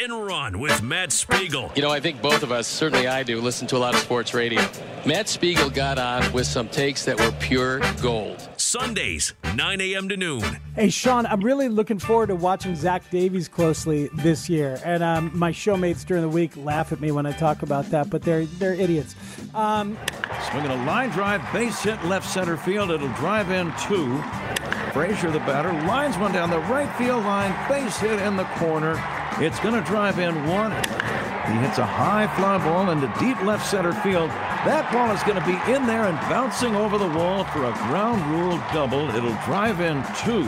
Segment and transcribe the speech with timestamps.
[0.00, 1.72] And Run with Matt Spiegel.
[1.74, 4.00] You know, I think both of us, certainly I do, listen to a lot of
[4.00, 4.62] sports radio.
[5.04, 8.48] Matt Spiegel got on with some takes that were pure gold.
[8.56, 10.08] Sundays, 9 a.m.
[10.08, 10.42] to noon.
[10.74, 14.80] Hey, Sean, I'm really looking forward to watching Zach Davies closely this year.
[14.84, 18.10] And um, my showmates during the week laugh at me when I talk about that,
[18.10, 19.16] but they're they're idiots.
[19.54, 19.98] Um,
[20.50, 22.90] Swinging a line drive, base hit left center field.
[22.90, 24.20] It'll drive in two.
[24.92, 28.94] Frazier, the batter, lines one down the right field line, base hit in the corner.
[29.40, 30.72] It's going to drive in one.
[30.72, 34.30] He hits a high fly ball into deep left center field.
[34.66, 37.72] That ball is going to be in there and bouncing over the wall for a
[37.86, 39.08] ground rule double.
[39.14, 40.42] It'll drive in two.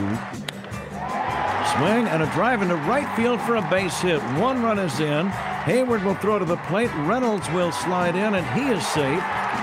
[1.79, 4.21] Swing and a drive into right field for a base hit.
[4.41, 5.29] One run is in.
[5.71, 6.91] Hayward will throw to the plate.
[7.07, 9.23] Reynolds will slide in, and he is safe.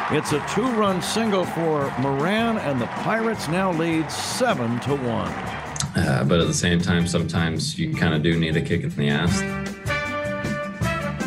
[0.10, 5.57] It's a two-run single for Moran, and the Pirates now lead seven to one.
[5.96, 8.90] Uh, but at the same time, sometimes you kind of do need a kick in
[8.92, 9.42] the ass.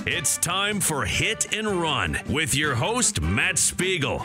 [0.06, 4.18] It's time for Hit and Run with your host, Matt Spiegel.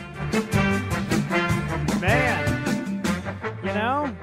[2.00, 3.02] man,
[3.62, 4.14] you know,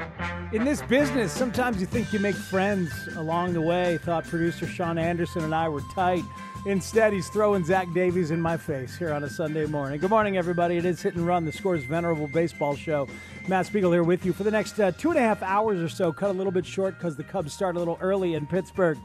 [0.54, 3.98] in this business, sometimes you think you make friends along the way.
[4.04, 6.24] Thought producer Sean Anderson and I were tight.
[6.66, 10.00] Instead, he's throwing Zach Davies in my face here on a Sunday morning.
[10.00, 10.78] Good morning, everybody.
[10.78, 13.10] It is Hit and Run, the Scores Venerable Baseball Show.
[13.50, 15.90] Matt Spiegel here with you for the next uh, two and a half hours or
[15.90, 16.14] so.
[16.14, 18.98] Cut a little bit short because the Cubs start a little early in Pittsburgh.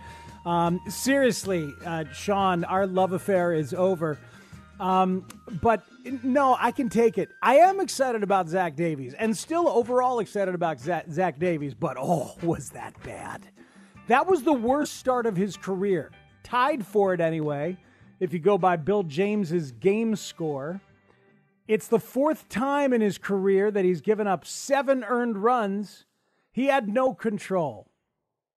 [0.47, 4.21] Um, seriously, uh, Sean, our love affair is over.
[4.79, 5.27] Um,
[5.61, 5.83] but
[6.23, 7.31] no, I can take it.
[7.43, 11.97] I am excited about Zach Davies and still overall excited about Zach, Zach Davies, but
[11.99, 13.49] oh, was that bad?
[14.07, 16.13] That was the worst start of his career.
[16.49, 17.77] Tied for it anyway,
[18.21, 20.81] if you go by Bill James's game score.
[21.67, 26.07] It's the fourth time in his career that he's given up seven earned runs.
[26.51, 27.91] He had no control.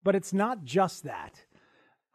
[0.03, 1.43] But it's not just that.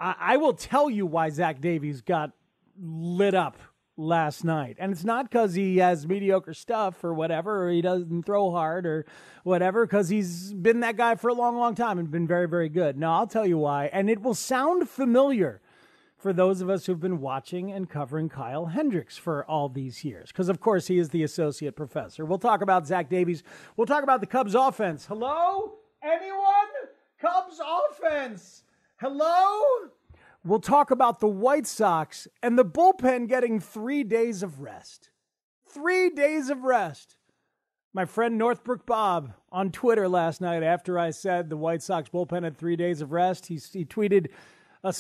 [0.00, 2.32] I, I will tell you why Zach Davies got
[2.81, 3.59] lit up
[3.98, 4.76] last night.
[4.78, 8.86] And it's not because he has mediocre stuff or whatever, or he doesn't throw hard
[8.86, 9.04] or
[9.44, 12.70] whatever, because he's been that guy for a long, long time and been very, very
[12.70, 12.97] good.
[12.97, 13.91] No, I'll tell you why.
[13.92, 15.60] And it will sound familiar
[16.26, 20.32] for those of us who've been watching and covering Kyle Hendricks for all these years,
[20.32, 22.25] because of course he is the associate professor.
[22.25, 23.44] We'll talk about Zach Davies.
[23.76, 25.06] We'll talk about the Cubs offense.
[25.06, 25.75] Hello?
[26.03, 26.42] Anyone?
[27.20, 27.60] Cubs
[27.92, 28.65] offense.
[28.97, 29.62] Hello?
[30.44, 35.10] We'll talk about the White Sox and the bullpen getting three days of rest.
[35.69, 37.19] Three days of rest.
[37.94, 42.42] My friend Northbrook Bob on Twitter last night, after I said the White Sox bullpen
[42.42, 44.26] had three days of rest, he, he tweeted,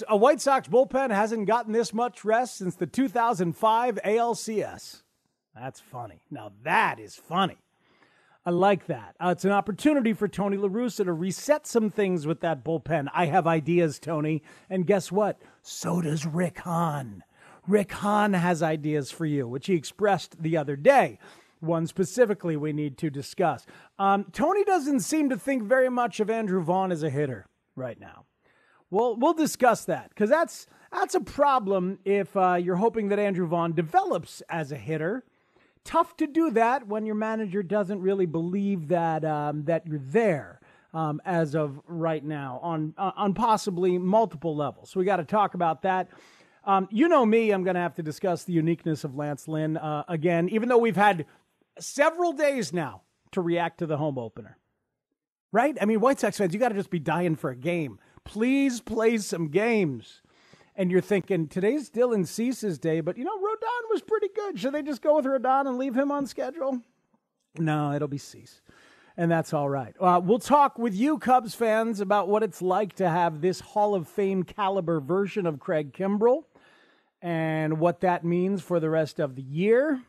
[0.08, 5.02] a, White Sox bullpen hasn't gotten this much rest since the 2005 ALCS.
[5.54, 6.22] That's funny.
[6.30, 7.58] Now, that is funny.
[8.44, 9.16] I like that.
[9.20, 13.08] Uh, it's an opportunity for Tony La Russa to reset some things with that bullpen.
[13.12, 14.42] I have ideas, Tony.
[14.70, 15.40] And guess what?
[15.62, 17.24] So does Rick Hahn.
[17.66, 21.18] Rick Hahn has ideas for you, which he expressed the other day.
[21.58, 23.66] One specifically we need to discuss.
[23.98, 27.98] Um, Tony doesn't seem to think very much of Andrew Vaughn as a hitter right
[27.98, 28.26] now.
[28.90, 33.46] Well, we'll discuss that because that's that's a problem if uh, you're hoping that Andrew
[33.46, 35.24] Vaughn develops as a hitter
[35.86, 40.60] tough to do that when your manager doesn't really believe that um, that you're there
[40.92, 44.90] um, as of right now on uh, on possibly multiple levels.
[44.90, 46.08] So we got to talk about that.
[46.64, 49.76] Um, you know me, I'm going to have to discuss the uniqueness of Lance Lynn
[49.76, 51.24] uh, again, even though we've had
[51.78, 53.02] several days now
[53.32, 54.58] to react to the home opener.
[55.52, 55.78] Right?
[55.80, 58.00] I mean, White Sox fans, you got to just be dying for a game.
[58.26, 60.20] Please play some games.
[60.78, 64.58] and you're thinking today's Dylan Cease's day, but you know Rodon was pretty good.
[64.58, 66.82] Should they just go with Rodon and leave him on schedule?
[67.58, 68.60] No, it'll be Cease,
[69.16, 69.94] and that's all right.
[69.98, 73.94] Uh, we'll talk with you, Cubs fans, about what it's like to have this Hall
[73.94, 76.44] of Fame caliber version of Craig Kimbrel,
[77.22, 80.02] and what that means for the rest of the year.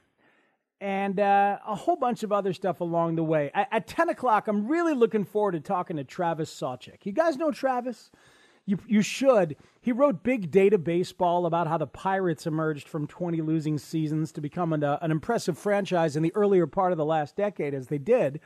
[0.80, 3.50] And uh, a whole bunch of other stuff along the way.
[3.56, 7.06] At, at 10 o'clock, I'm really looking forward to talking to Travis Sawchik.
[7.06, 8.12] You guys know Travis?
[8.68, 9.56] You, you should.
[9.82, 14.42] He wrote Big Data Baseball about how the Pirates emerged from 20 losing seasons to
[14.42, 17.88] become an, uh, an impressive franchise in the earlier part of the last decade, as
[17.88, 18.42] they did.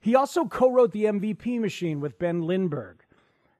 [0.00, 3.04] He also co wrote The MVP Machine with Ben Lindbergh.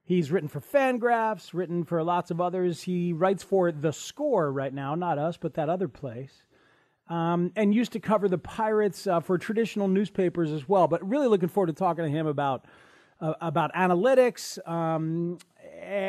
[0.03, 2.81] He's written for Fangraphs, written for lots of others.
[2.81, 6.43] He writes for The Score right now, not us, but that other place.
[7.09, 10.87] Um, and used to cover the Pirates uh, for traditional newspapers as well.
[10.87, 12.65] But really looking forward to talking to him about
[13.21, 15.37] uh, about analytics, um,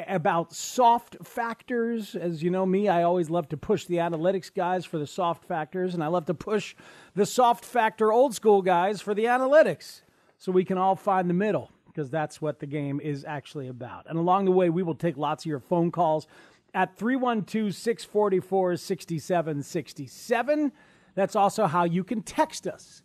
[0.08, 2.14] about soft factors.
[2.14, 5.44] As you know me, I always love to push the analytics guys for the soft
[5.44, 6.74] factors, and I love to push
[7.14, 10.02] the soft factor old school guys for the analytics
[10.38, 14.06] so we can all find the middle because that's what the game is actually about.
[14.08, 16.26] And along the way, we will take lots of your phone calls
[16.74, 20.72] at 312 644 6767.
[21.14, 23.02] That's also how you can text us.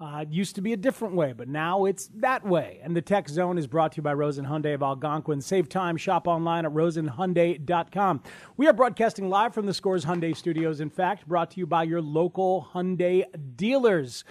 [0.00, 2.78] Uh, it used to be a different way, but now it's that way.
[2.84, 5.40] And the Tech Zone is brought to you by Rosen Hyundai of Algonquin.
[5.40, 8.22] Save time, shop online at rosenhyundai.com.
[8.56, 11.82] We are broadcasting live from the Scores Hyundai studios, in fact, brought to you by
[11.82, 13.24] your local Hyundai
[13.56, 14.22] dealers.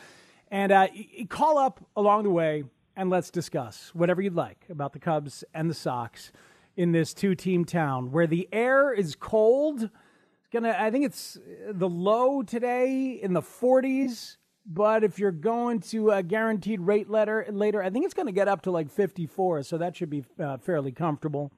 [0.50, 0.88] And uh,
[1.28, 2.63] call up along the way
[2.95, 6.31] and let's discuss whatever you'd like about the Cubs and the Sox
[6.78, 9.84] in this two team town where the air is cold.
[9.84, 11.38] It's gonna, I think it's
[11.70, 14.38] the low today in the 40s
[14.70, 18.34] but if you're going to a guaranteed rate letter later, I think it's going to
[18.34, 21.54] get up to like 54, so that should be uh, fairly comfortable.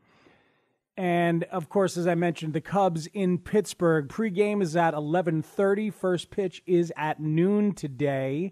[0.96, 4.10] And of course, as I mentioned, the Cubs in Pittsburgh.
[4.10, 5.92] Pregame is at 11:30.
[5.92, 8.52] First pitch is at noon today.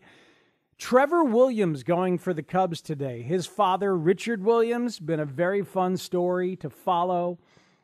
[0.77, 3.24] Trevor Williams going for the Cubs today.
[3.24, 7.39] His father, Richard Williams, been a very fun story to follow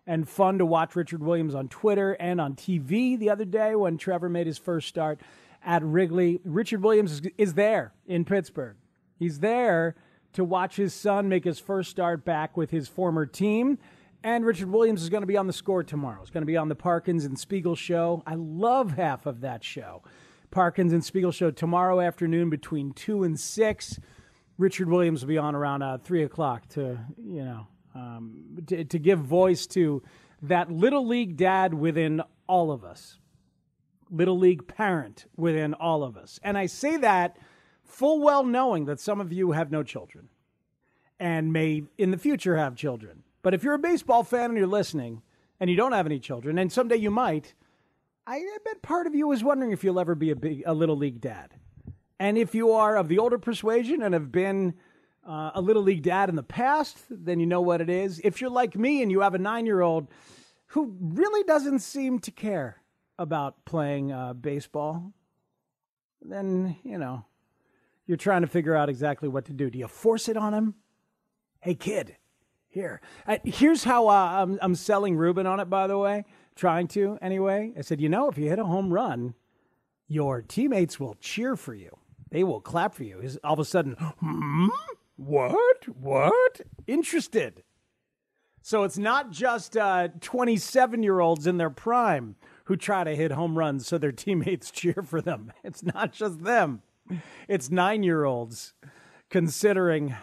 [0.06, 3.98] and fun to watch Richard Williams on Twitter and on TV the other day when
[3.98, 5.22] Trevor made his first start
[5.66, 6.40] at Wrigley.
[6.46, 8.76] Richard Williams is, there in Pittsburgh.
[9.18, 9.96] He's there
[10.34, 13.80] to watch his son make his first start back with his former team.
[14.24, 16.22] And Richard Williams is going to be on the score tomorrow.
[16.22, 18.22] It's going to be on the Parkins and Spiegel show.
[18.28, 20.04] I love half of that show.
[20.54, 24.00] Parkins and Spiegel show tomorrow afternoon between 2 and 6.
[24.58, 29.00] Richard Williams will be on around uh, 3 o'clock to, you know, um, to, to
[29.00, 30.02] give voice to
[30.44, 33.18] that little league dad within all of us
[34.14, 36.40] little league parent within all of us.
[36.44, 37.38] And I say that
[37.84, 40.30] full well knowing that some of you have no children
[41.20, 43.24] and may in the future have children.
[43.42, 45.22] But if you're a baseball fan and you're listening
[45.60, 47.54] and you don't have any children, and someday you might,
[48.26, 50.96] I, bet part of you is wondering if you'll ever be a, big, a little
[50.96, 51.54] league dad.
[52.20, 54.76] And if you are of the older persuasion and have been
[55.28, 58.22] uh, a little league dad in the past, then you know what it is.
[58.24, 60.08] If you're like me and you have a nine year old
[60.68, 62.82] who really doesn't seem to care
[63.20, 65.12] about playing uh, baseball,
[66.22, 67.26] then, you know,
[68.08, 69.70] you're trying to figure out exactly what to do.
[69.70, 70.76] Do you force it on him?
[71.60, 72.16] Hey, kid,
[72.68, 73.02] here.
[73.28, 76.26] Uh, here's how uh, I'm, I'm selling Ruben on it, by the way,
[76.56, 77.74] trying to anyway.
[77.78, 79.34] I said, you know, if you hit a home run,
[80.08, 81.98] your teammates will cheer for you.
[82.30, 83.20] They will clap for you.
[83.20, 84.68] He's all of a sudden, hmm?
[85.18, 85.88] What?
[85.88, 86.62] What?
[86.88, 87.64] Interested.
[88.62, 89.78] So it's not just
[90.22, 92.36] 27 uh, year olds in their prime
[92.66, 95.52] who try to hit home runs so their teammates cheer for them.
[95.64, 96.82] It's not just them,
[97.48, 98.74] it's nine year olds
[99.30, 100.16] considering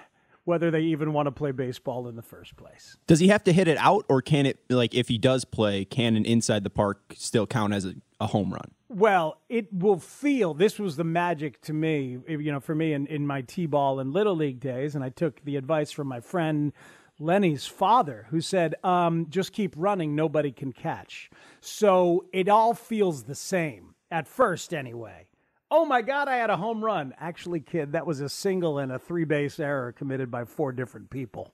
[0.50, 2.96] whether they even want to play baseball in the first place.
[3.06, 5.84] Does he have to hit it out, or can it, like, if he does play,
[5.84, 8.72] can an inside the park still count as a, a home run?
[8.88, 10.52] Well, it will feel.
[10.52, 14.00] This was the magic to me, you know, for me in, in my T ball
[14.00, 14.96] and Little League days.
[14.96, 16.72] And I took the advice from my friend
[17.20, 21.30] Lenny's father, who said, um, just keep running, nobody can catch.
[21.60, 25.26] So it all feels the same, at first anyway.
[25.70, 27.14] Oh my God, I had a home run.
[27.18, 31.10] Actually, kid, that was a single and a three base error committed by four different
[31.10, 31.52] people.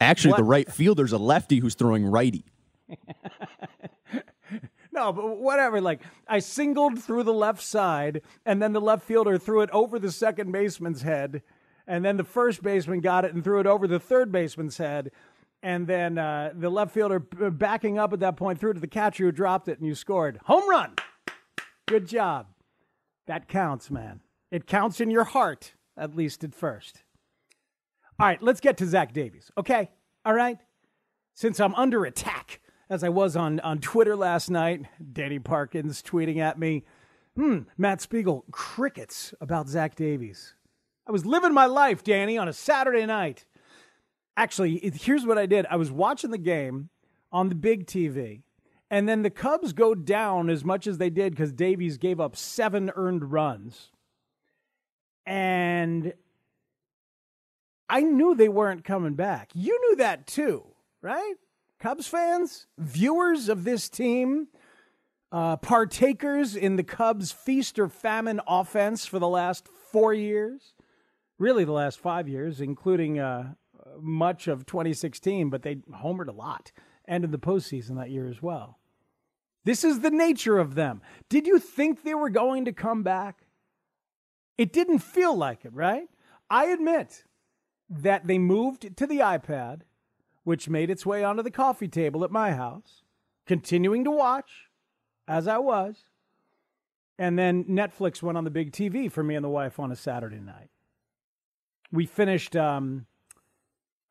[0.00, 0.38] Actually, what?
[0.38, 2.44] the right fielder's a lefty who's throwing righty.
[4.92, 5.80] no, but whatever.
[5.80, 9.98] Like, I singled through the left side, and then the left fielder threw it over
[9.98, 11.42] the second baseman's head
[11.88, 15.10] and then the first baseman got it and threw it over the third baseman's head.
[15.62, 18.86] And then uh, the left fielder backing up at that point threw it to the
[18.86, 20.38] catcher who dropped it, and you scored.
[20.44, 20.94] Home run.
[21.86, 22.46] Good job.
[23.28, 24.20] That counts, man.
[24.50, 27.04] It counts in your heart, at least at first.
[28.18, 29.90] All right, let's get to Zach Davies, okay?
[30.24, 30.58] All right?
[31.34, 34.86] Since I'm under attack as I was on, on Twitter last night.
[35.12, 36.84] Danny Parkins tweeting at me,
[37.36, 40.54] hmm, Matt Spiegel, crickets about Zach Davies.
[41.06, 43.44] I was living my life, Danny, on a Saturday night.
[44.36, 46.88] Actually, here's what I did I was watching the game
[47.30, 48.42] on the big TV,
[48.90, 52.36] and then the Cubs go down as much as they did because Davies gave up
[52.36, 53.90] seven earned runs.
[55.26, 56.14] And
[57.88, 59.50] I knew they weren't coming back.
[59.54, 60.64] You knew that too,
[61.02, 61.34] right?
[61.78, 64.48] Cubs fans, viewers of this team,
[65.30, 70.72] uh, partakers in the Cubs' feast or famine offense for the last four years,
[71.38, 73.52] really the last five years, including uh,
[74.00, 76.72] much of 2016, but they homered a lot
[77.04, 78.77] and in the postseason that year as well.
[79.64, 81.02] This is the nature of them.
[81.28, 83.46] Did you think they were going to come back?
[84.56, 86.08] It didn't feel like it, right?
[86.50, 87.24] I admit
[87.88, 89.82] that they moved to the iPad,
[90.44, 93.02] which made its way onto the coffee table at my house,
[93.46, 94.68] continuing to watch
[95.26, 96.04] as I was.
[97.18, 99.96] And then Netflix went on the big TV for me and the wife on a
[99.96, 100.70] Saturday night.
[101.90, 103.06] We finished um,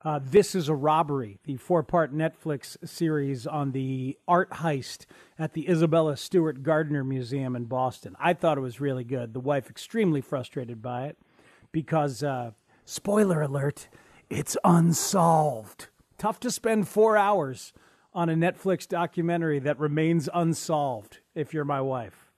[0.08, 5.06] uh, This is a Robbery, the four part Netflix series on the art heist
[5.38, 8.16] at the Isabella Stewart Gardner Museum in Boston.
[8.18, 9.34] I thought it was really good.
[9.34, 11.18] The wife extremely frustrated by it
[11.74, 12.52] because, uh,
[12.86, 13.90] spoiler alert,
[14.30, 15.90] it's unsolved.
[16.18, 17.74] Tough to spend four hours
[18.14, 22.32] on a Netflix documentary that remains unsolved if you're my wife.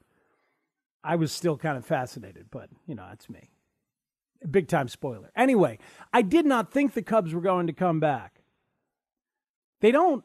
[1.04, 3.52] I was still kind of fascinated, but, you know, that's me.
[4.50, 5.32] Big time spoiler.
[5.36, 5.80] Anyway,
[6.14, 8.42] I did not think the Cubs were going to come back.
[9.82, 10.24] They don't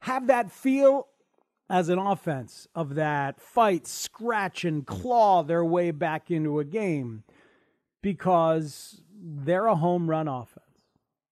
[0.00, 1.08] have that feel
[1.70, 7.22] as an offense of that fight, scratch, and claw their way back into a game
[8.02, 10.66] because they're a home run offense,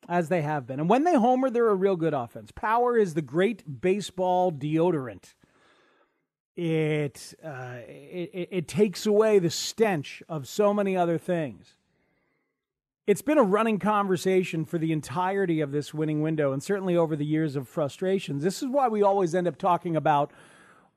[0.09, 0.81] as they have been.
[0.81, 2.53] And when they homer, they're a real good offense.
[2.53, 5.35] Power is the great baseball deodorant.
[6.57, 11.77] It, uh, it, it takes away the stench of so many other things
[13.11, 17.17] it's been a running conversation for the entirety of this winning window and certainly over
[17.17, 18.45] the years of frustrations.
[18.45, 20.31] This is why we always end up talking about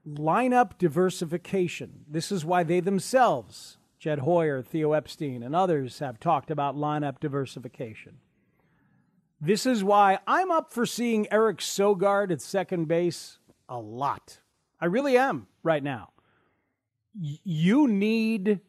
[0.07, 2.05] lineup diversification.
[2.07, 7.19] This is why they themselves, Jed Hoyer, Theo Epstein, and others have talked about lineup
[7.19, 8.19] diversification.
[9.41, 14.37] This is why I'm up for seeing Eric Sogard at second base a lot.
[14.79, 16.11] I really am right now.
[17.19, 18.59] Y- you need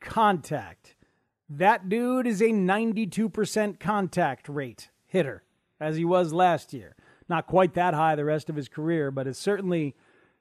[0.00, 0.96] contact.
[1.48, 5.44] That dude is a 92% contact rate hitter,
[5.80, 6.94] as he was last year.
[7.28, 9.96] Not quite that high the rest of his career, but has certainly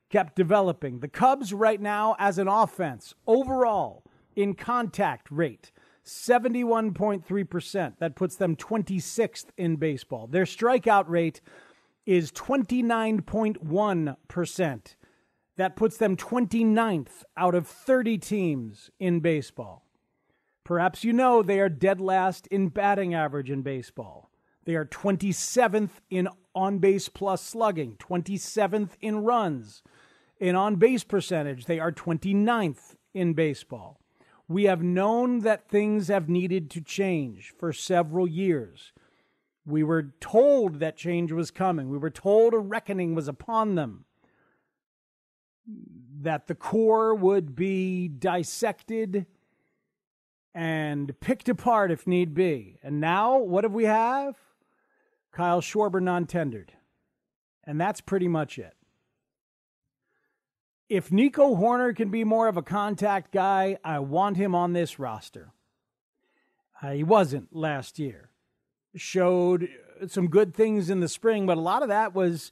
[0.10, 1.00] kept developing.
[1.00, 4.04] The Cubs, right now, as an offense, overall,
[4.36, 5.72] in contact rate,
[6.06, 7.94] 71.3%.
[8.00, 10.28] That puts them 26th in baseball.
[10.28, 11.40] Their strikeout rate
[12.06, 14.96] is 29.1%.
[15.58, 19.87] That puts them 29th out of 30 teams in baseball.
[20.68, 24.30] Perhaps you know they are dead last in batting average in baseball.
[24.66, 29.82] They are 27th in on base plus slugging, 27th in runs.
[30.42, 34.02] In on base percentage, they are 29th in baseball.
[34.50, 38.92] We have known that things have needed to change for several years.
[39.66, 41.90] We were told that change was coming.
[41.90, 44.04] We were told a reckoning was upon them.
[46.20, 49.28] That the core would be dissected
[50.58, 52.80] and picked apart if need be.
[52.82, 54.36] And now, what do we have?
[55.32, 56.74] Kyle Schwarber non tendered.
[57.64, 58.74] And that's pretty much it.
[60.90, 64.98] If Nico Hoerner can be more of a contact guy, I want him on this
[64.98, 65.52] roster.
[66.82, 68.32] Uh, he wasn't last year.
[68.96, 69.70] Showed
[70.08, 72.52] some good things in the spring, but a lot of that was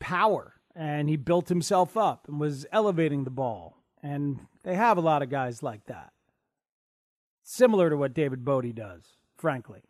[0.00, 0.54] power.
[0.74, 3.84] And he built himself up and was elevating the ball.
[4.02, 6.12] And they have a lot of guys like that
[7.46, 9.04] similar to what David Bote does,
[9.36, 9.82] frankly.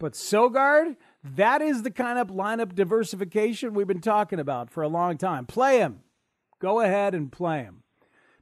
[0.00, 4.88] But Sogard, that is the kind of lineup diversification we've been talking about for a
[4.88, 5.44] long time.
[5.44, 6.00] Play him.
[6.58, 7.82] Go ahead and play him.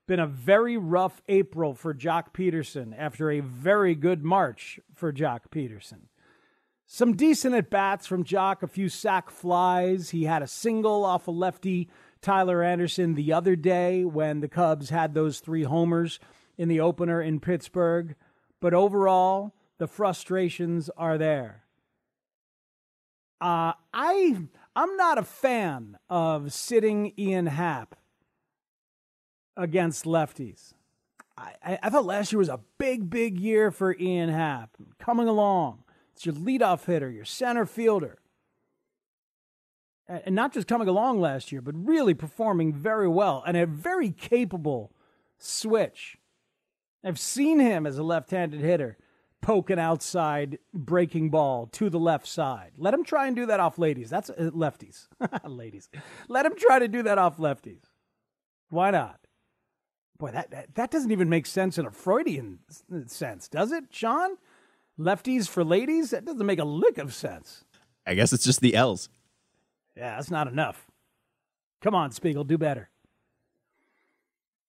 [0.06, 5.48] Been a very rough April for Joc Pederson after a very good March for Joc
[5.50, 6.02] Pederson.
[6.86, 10.10] Some decent at bats from Joc, a few sac flies.
[10.10, 11.88] He had a single off a lefty
[12.22, 16.20] Tyler Anderson the other day when the Cubs had those three homers
[16.56, 18.14] in the opener in Pittsburgh,
[18.60, 21.64] but overall, the frustrations are there.
[23.40, 24.38] Uh, I
[24.74, 27.96] I'm not a fan of sitting Ian Happ
[29.56, 30.72] against lefties.
[31.36, 35.84] I, I thought last year was a big, big year for Ian Happ coming along.
[36.14, 38.18] It's your leadoff hitter, your center fielder.
[40.08, 44.10] and not just coming along last year, but really performing very well and a very
[44.10, 44.92] capable
[45.38, 46.16] switch.
[47.04, 48.96] I've seen him as a left handed hitter
[49.46, 52.72] poking outside, breaking ball to the left side.
[52.76, 54.10] Let him try and do that off ladies.
[54.10, 55.06] That's uh, lefties.
[55.44, 55.88] ladies.
[56.28, 57.84] Let him try to do that off lefties.
[58.70, 59.20] Why not?
[60.18, 62.58] Boy, that, that, that doesn't even make sense in a Freudian
[63.06, 64.30] sense, does it, Sean?
[64.98, 66.10] Lefties for ladies?
[66.10, 67.64] That doesn't make a lick of sense.
[68.06, 69.08] I guess it's just the L's.
[69.96, 70.86] Yeah, that's not enough.
[71.82, 72.88] Come on, Spiegel, do better.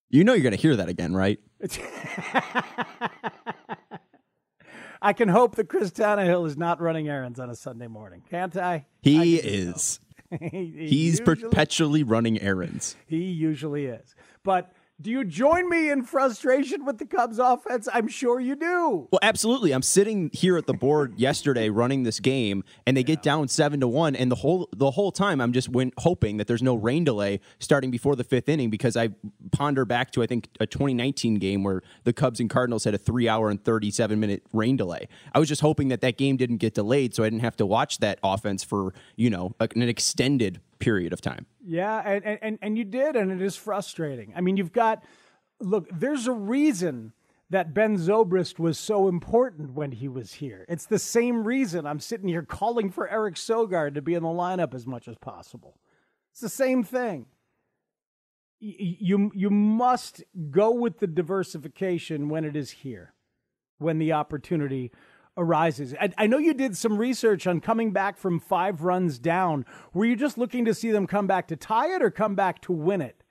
[0.09, 1.39] You know you're going to hear that again, right?
[5.01, 8.55] I can hope that Chris Tannehill is not running errands on a Sunday morning, can't
[8.57, 8.85] I?
[9.01, 9.99] He I is.
[10.29, 12.95] he, he He's usually, perpetually running errands.
[13.05, 14.15] He usually is.
[14.43, 17.87] But do you join me in frustration with the Cubs offense?
[17.93, 19.07] I'm sure you do.
[19.11, 19.71] Well, absolutely.
[19.71, 23.79] I'm sitting here at the board yesterday running this game, and they get down seven
[23.81, 26.73] to one, and the whole the whole time I'm just went, hoping that there's no
[26.73, 29.09] rain delay starting before the fifth inning because I
[29.51, 32.97] ponder back to I think a 2019 game where the Cubs and Cardinals had a
[32.97, 35.07] three hour and 37 minute rain delay.
[35.31, 37.67] I was just hoping that that game didn't get delayed, so I didn't have to
[37.67, 41.45] watch that offense for you know an extended period of time.
[41.63, 44.33] Yeah, and, and, and you did, and it is frustrating.
[44.35, 45.03] I mean, you've got,
[45.59, 47.13] look, there's a reason
[47.49, 50.65] that Ben Zobrist was so important when he was here.
[50.67, 54.29] It's the same reason I'm sitting here calling for Eric Sogard to be in the
[54.29, 55.77] lineup as much as possible.
[56.31, 57.27] It's the same thing.
[58.59, 63.13] You, you must go with the diversification when it is here,
[63.77, 64.91] when the opportunity
[65.37, 65.93] arises.
[65.99, 69.65] I, I, know you did some research on coming back from five runs down.
[69.93, 72.61] Were you just looking to see them come back to tie it or come back
[72.63, 73.23] to win it?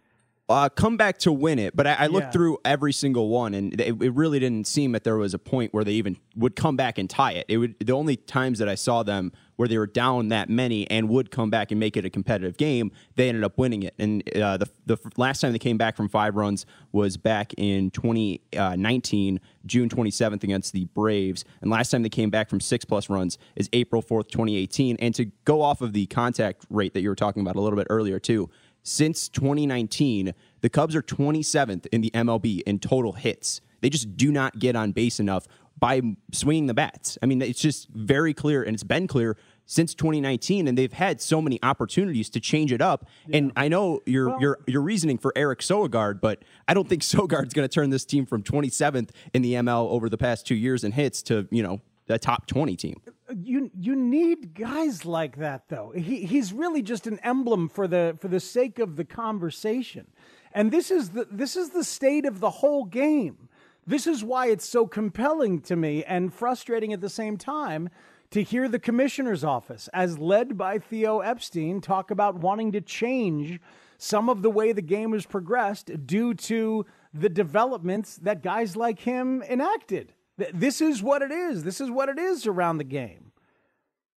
[0.48, 2.30] Uh, come back to win it, but I, I looked yeah.
[2.30, 5.75] through every single one, and it, it, really didn't seem that there was a point
[5.75, 7.46] where they even would come back and tie it.
[7.48, 10.88] It would the only times that I saw them where they were down that many
[10.90, 13.94] and would come back and make it a competitive game, they ended up winning it.
[13.98, 17.90] And uh, the the last time they came back from five runs was back in
[17.90, 22.84] 2019, uh, June 27th against the Braves, and last time they came back from six
[22.84, 24.97] plus runs is April 4th, 2018.
[25.00, 27.76] And to go off of the contact rate that you were talking about a little
[27.76, 28.50] bit earlier too
[28.86, 33.60] since 2019, the Cubs are 27th in the MLB in total hits.
[33.80, 36.00] They just do not get on base enough by
[36.32, 37.19] swinging the bats.
[37.23, 39.36] I mean, it's just very clear, and it's been clear
[39.67, 43.06] since 2019, and they've had so many opportunities to change it up.
[43.26, 43.39] Yeah.
[43.39, 47.02] And I know your well, your your reasoning for Eric Sogard, but I don't think
[47.02, 50.54] Sogard's going to turn this team from 27th in the ML over the past two
[50.54, 53.00] years in hits to you know a top 20 team.
[53.34, 55.93] You you need guys like that though.
[55.95, 60.06] He he's really just an emblem for the for the sake of the conversation.
[60.52, 63.49] And this is the this is the state of the whole game.
[63.86, 67.88] This is why it's so compelling to me and frustrating at the same time
[68.30, 73.60] to hear the commissioner's office as led by Theo Epstein talk about wanting to change
[73.99, 79.00] some of the way the game has progressed due to the developments that guys like
[79.00, 80.12] him enacted.
[80.52, 81.62] This is what it is.
[81.62, 83.30] This is what it is around the game.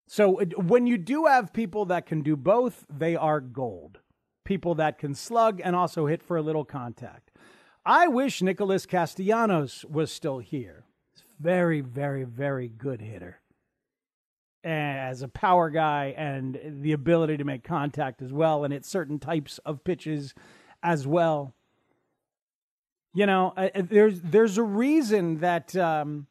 [0.07, 3.99] So when you do have people that can do both, they are gold.
[4.43, 7.28] People that can slug and also hit for a little contact.
[7.85, 10.83] I wish Nicholas Castellanos was still here.
[11.39, 13.39] Very, very, very good hitter.
[14.63, 19.17] As a power guy and the ability to make contact as well and hit certain
[19.17, 20.33] types of pitches
[20.83, 21.53] as well.
[23.13, 26.27] You know, uh, uh, there's there's a reason that um,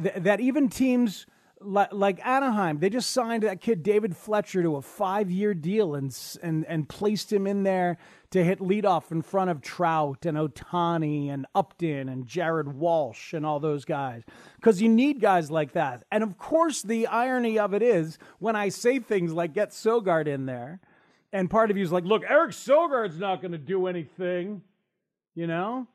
[0.00, 1.26] th- that even teams
[1.60, 5.94] like, like Anaheim, they just signed that kid David Fletcher to a five year deal
[5.94, 7.96] and and and placed him in there
[8.30, 13.46] to hit leadoff in front of Trout and Ohtani and Upton and Jared Walsh and
[13.46, 14.22] all those guys.
[14.56, 16.04] Because you need guys like that.
[16.10, 20.26] And of course, the irony of it is when I say things like get Sogard
[20.26, 20.80] in there,
[21.32, 24.62] and part of you is like, look, Eric Sogard's not going to do anything,
[25.34, 25.86] you know?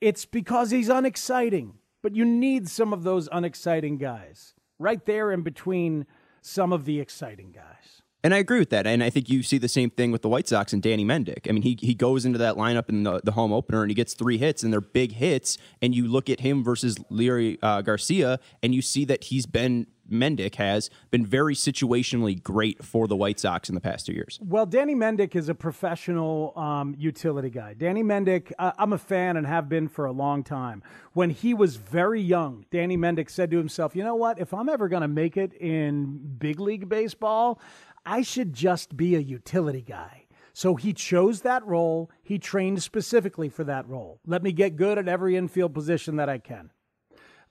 [0.00, 1.74] It's because he's unexciting.
[2.02, 6.06] But you need some of those unexciting guys right there in between
[6.40, 8.02] some of the exciting guys.
[8.24, 8.86] And I agree with that.
[8.86, 11.48] And I think you see the same thing with the White Sox and Danny Mendick.
[11.48, 13.94] I mean, he, he goes into that lineup in the, the home opener and he
[13.94, 15.56] gets three hits, and they're big hits.
[15.80, 19.86] And you look at him versus Leury uh, Garcia, and you see that he's been
[20.10, 24.38] Mendick has been very situationally great for the White Sox in the past two years.
[24.42, 27.74] Well, Danny Mendick is a professional um, utility guy.
[27.74, 30.82] Danny Mendick, uh, I'm a fan and have been for a long time.
[31.12, 34.38] When he was very young, Danny Mendick said to himself, you know what?
[34.38, 37.60] If I'm ever going to make it in big league baseball,
[38.08, 40.24] I should just be a utility guy.
[40.54, 42.10] So he chose that role.
[42.22, 44.18] He trained specifically for that role.
[44.26, 46.70] Let me get good at every infield position that I can.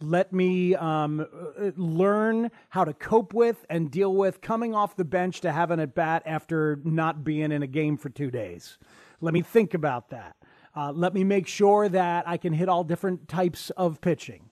[0.01, 5.05] Let me um, uh, learn how to cope with and deal with coming off the
[5.05, 8.79] bench to have an at bat after not being in a game for two days.
[9.21, 10.35] Let me think about that.
[10.75, 14.49] Uh, let me make sure that I can hit all different types of pitching.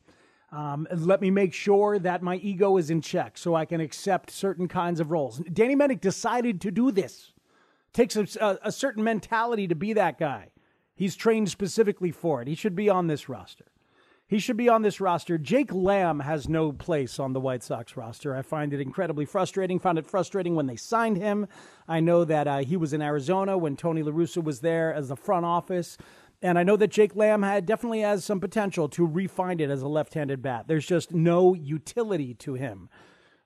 [0.52, 4.32] Um, let me make sure that my ego is in check so I can accept
[4.32, 5.40] certain kinds of roles.
[5.52, 7.34] Danny Mendick decided to do this.
[7.94, 10.50] Takes a, a, certain mentality to be that guy.
[10.96, 12.48] He's trained specifically for it.
[12.48, 13.66] He should be on this roster.
[14.28, 15.38] He should be on this roster.
[15.38, 18.36] Jake Lamb has no place on the White Sox roster.
[18.36, 19.78] I find it incredibly frustrating.
[19.80, 21.48] Found it frustrating when they signed him.
[21.88, 25.10] I know that uh, he was in Arizona when Tony La Russa was there as
[25.10, 25.98] the front office.
[26.46, 29.82] And I know that Jake Lamb had definitely has some potential to refine it as
[29.82, 30.66] a left-handed bat.
[30.68, 32.88] There's just no utility to him.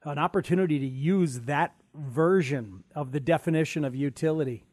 [0.03, 4.65] An opportunity to use that version of the definition of utility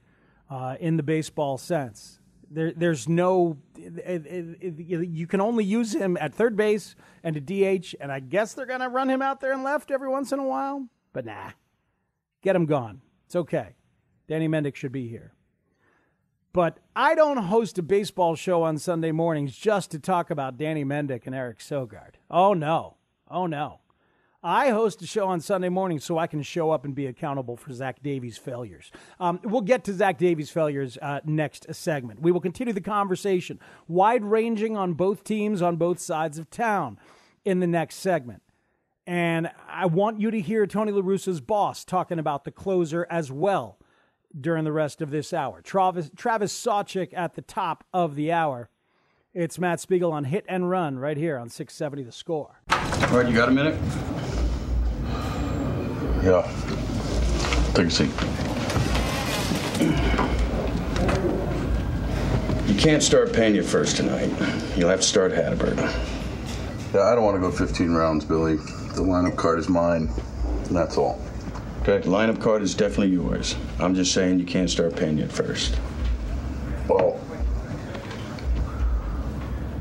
[0.50, 2.18] uh, in the baseball sense.
[2.50, 3.58] There, there's no.
[3.76, 8.10] It, it, it, you can only use him at third base and a DH, and
[8.10, 10.44] I guess they're going to run him out there and left every once in a
[10.44, 10.88] while.
[11.12, 11.50] But nah,
[12.42, 13.02] get him gone.
[13.26, 13.76] It's okay.
[14.26, 15.35] Danny Mendick should be here.
[16.56, 20.86] But I don't host a baseball show on Sunday mornings just to talk about Danny
[20.86, 22.14] Mendick and Eric Sogard.
[22.30, 22.96] Oh no,
[23.30, 23.80] oh no.
[24.42, 27.58] I host a show on Sunday morning so I can show up and be accountable
[27.58, 28.90] for Zach Davies' failures.
[29.20, 32.22] Um, we'll get to Zach Davies' failures uh, next segment.
[32.22, 36.98] We will continue the conversation, wide ranging on both teams on both sides of town,
[37.44, 38.40] in the next segment.
[39.06, 43.30] And I want you to hear Tony La Russa's boss talking about the closer as
[43.30, 43.76] well
[44.40, 45.60] during the rest of this hour.
[45.62, 48.68] Travis, Travis Sawchik at the top of the hour.
[49.32, 52.62] It's Matt Spiegel on Hit and Run right here on 670 The Score.
[52.70, 53.78] All right, you got a minute?
[56.22, 56.42] Yeah.
[57.74, 58.10] Take a seat.
[62.66, 64.30] You can't start Pena first tonight.
[64.76, 65.76] You'll have to start Hatteberg.
[66.94, 68.56] Yeah, I don't want to go 15 rounds, Billy.
[68.56, 70.10] The lineup card is mine.
[70.70, 71.20] That's all.
[71.88, 73.54] Okay, the lineup card is definitely yours.
[73.78, 75.78] I'm just saying you can't start Pena first.
[76.88, 77.20] Well,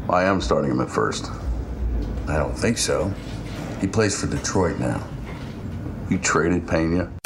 [0.07, 1.31] I am starting him at first.
[2.27, 3.11] I don't think so.
[3.81, 5.03] He plays for Detroit now.
[6.11, 7.11] You traded Pena?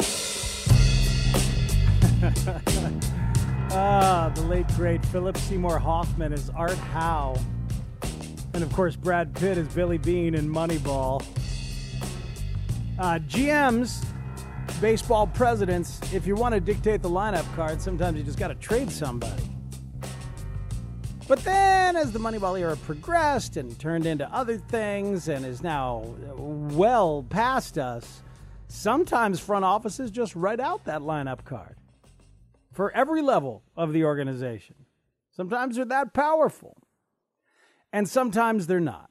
[3.72, 7.36] ah, the late great Philip Seymour Hoffman is Art Howe.
[8.54, 11.22] And of course, Brad Pitt is Billy Beane in Moneyball.
[12.98, 14.06] Uh, GMs,
[14.80, 18.54] baseball presidents, if you want to dictate the lineup card, sometimes you just got to
[18.54, 19.42] trade somebody.
[21.28, 26.02] But then, as the Moneyball era progressed and turned into other things and is now
[26.36, 28.22] well past us,
[28.72, 31.74] Sometimes front offices just write out that lineup card
[32.72, 34.76] for every level of the organization.
[35.32, 36.76] Sometimes they're that powerful,
[37.92, 39.10] and sometimes they're not.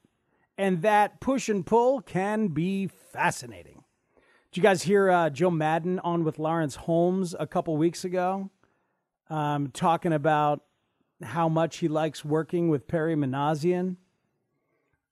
[0.56, 3.79] And that push and pull can be fascinating.
[4.52, 8.50] Did you guys hear uh, Joe Maddon on with Lawrence Holmes a couple weeks ago,
[9.28, 10.64] um, talking about
[11.22, 13.96] how much he likes working with Perry Minasian?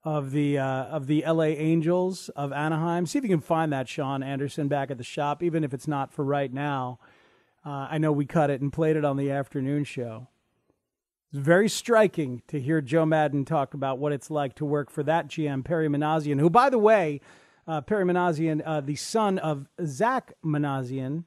[0.04, 3.04] of the uh, of the LA Angels of Anaheim.
[3.04, 5.88] See if you can find that Sean Anderson back at the shop, even if it's
[5.88, 6.98] not for right now.
[7.66, 10.28] Uh, I know we cut it and played it on the afternoon show.
[11.30, 15.02] It's very striking to hear Joe Maddon talk about what it's like to work for
[15.02, 17.20] that GM, Perry Minasian, who, by the way,
[17.68, 21.24] uh, Perry Minasian, uh, the son of Zach Minasian,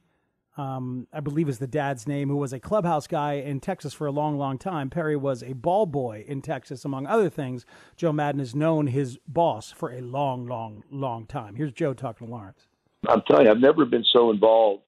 [0.56, 4.06] um, I believe is the dad's name, who was a clubhouse guy in Texas for
[4.06, 4.90] a long, long time.
[4.90, 7.64] Perry was a ball boy in Texas, among other things.
[7.96, 11.54] Joe Maddon has known his boss for a long, long, long time.
[11.54, 12.66] Here's Joe talking to Lawrence.
[13.08, 14.82] I'm telling you, I've never been so involved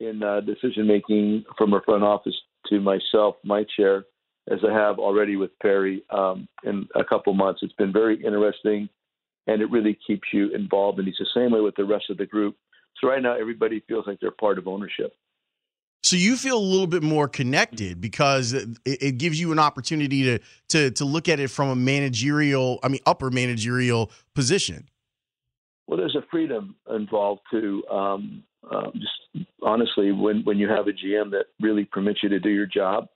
[0.00, 2.34] in uh, decision making from a front office
[2.68, 4.04] to myself, my chair,
[4.50, 7.60] as I have already with Perry um, in a couple months.
[7.62, 8.88] It's been very interesting,
[9.46, 10.98] and it really keeps you involved.
[10.98, 12.56] And he's the same way with the rest of the group
[13.00, 15.14] so right now, everybody feels like they're part of ownership.
[16.02, 20.22] So you feel a little bit more connected because it, it, gives you an opportunity
[20.22, 24.88] to to to look at it from a managerial, I mean, upper managerial position.
[25.88, 27.82] Well, there's a freedom involved too.
[27.90, 32.38] Um, um, just honestly, when when you have a GM that really permits you to
[32.38, 33.08] do your job,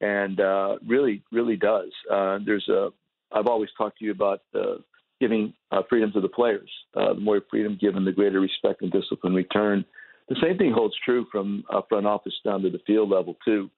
[0.00, 1.90] and uh, really really does.
[2.10, 2.88] Uh, there's a
[3.30, 4.78] I've always talked to you about uh,
[5.24, 6.70] giving uh, freedom to the players.
[6.94, 9.82] Uh, the more freedom given, the greater respect and discipline return.
[10.28, 13.70] The same thing holds true from uh, front office down to the field level too.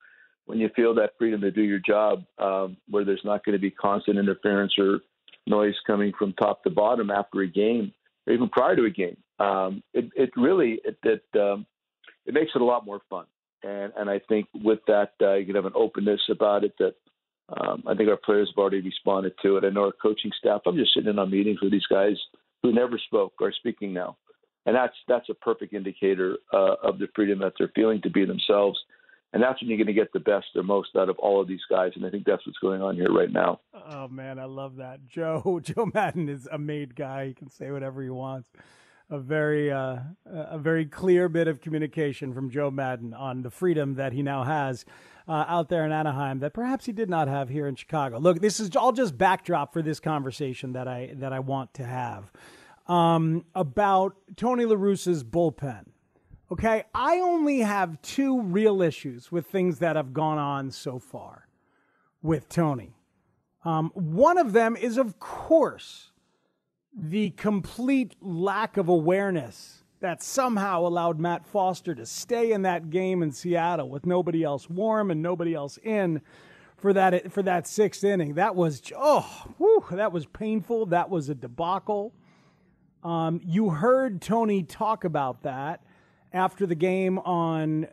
[0.45, 3.61] When you feel that freedom to do your job, um, where there's not going to
[3.61, 4.99] be constant interference or
[5.45, 7.93] noise coming from top to bottom after a game,
[8.25, 11.65] or even prior to a game, um, it, it, really it it, um,
[12.25, 13.25] it makes it a lot more fun.
[13.63, 16.95] And and I think with that uh, you can have an openness about it that
[17.49, 19.63] Um, I think our players have already responded to it.
[19.63, 20.61] I know our coaching staff.
[20.65, 22.17] I'm just sitting in on meetings with these guys
[22.61, 24.17] who never spoke are speaking now,
[24.65, 28.25] and that's that's a perfect indicator uh, of the freedom that they're feeling to be
[28.25, 28.77] themselves.
[29.33, 31.47] And that's when you're going to get the best or most out of all of
[31.47, 31.91] these guys.
[31.95, 33.59] And I think that's what's going on here right now.
[33.73, 35.05] Oh man, I love that.
[35.07, 37.27] Joe Joe Maddon is a made guy.
[37.27, 38.49] He can say whatever he wants.
[39.09, 43.95] A very uh, a very clear bit of communication from Joe Maddon on the freedom
[43.95, 44.83] that he now has
[45.27, 48.17] uh, out there in Anaheim that perhaps he did not have here in Chicago.
[48.17, 51.83] Look, this is all just backdrop for this conversation that I that I want to
[51.83, 52.31] have
[52.87, 55.85] um, about Tony La Russa's bullpen.
[56.49, 61.47] Okay, I only have two real issues with things that have gone on so far
[62.21, 62.95] with Tony.
[63.65, 66.11] Um, one of them is, of course,
[66.95, 73.23] the complete lack of awareness that somehow allowed Matt Foster to stay in that game
[73.23, 76.21] in Seattle with nobody else warm and nobody else in
[76.77, 78.35] for that for that sixth inning.
[78.35, 80.87] That was oh, whew, that was painful.
[80.87, 82.13] That was a debacle.
[83.03, 85.81] Um, you heard Tony talk about that
[86.33, 87.87] after the game on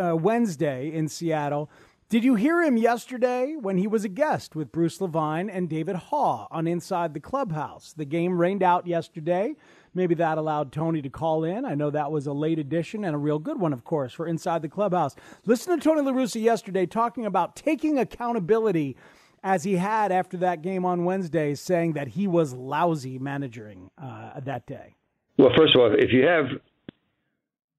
[0.00, 1.70] uh, Wednesday in Seattle.
[2.08, 5.96] Did you hear him yesterday when he was a guest with Bruce Levine and David
[5.96, 7.92] Haugh on Inside the Clubhouse?
[7.92, 9.56] The game rained out yesterday.
[9.94, 11.64] Maybe that allowed Tony to call in.
[11.64, 14.26] I know that was a late edition and a real good one, of course, for
[14.26, 15.14] Inside the Clubhouse.
[15.46, 18.96] Listen to Tony La Russa yesterday talking about taking accountability
[19.44, 24.40] as he had after that game on Wednesday, saying that he was lousy managing uh,
[24.40, 24.96] that day.
[25.36, 26.46] Well, first of all, if you have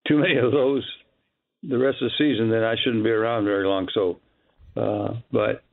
[0.07, 0.85] too many of those
[1.63, 3.87] the rest of the season, then I shouldn't be around very long.
[3.93, 4.19] So,
[4.77, 5.63] uh, but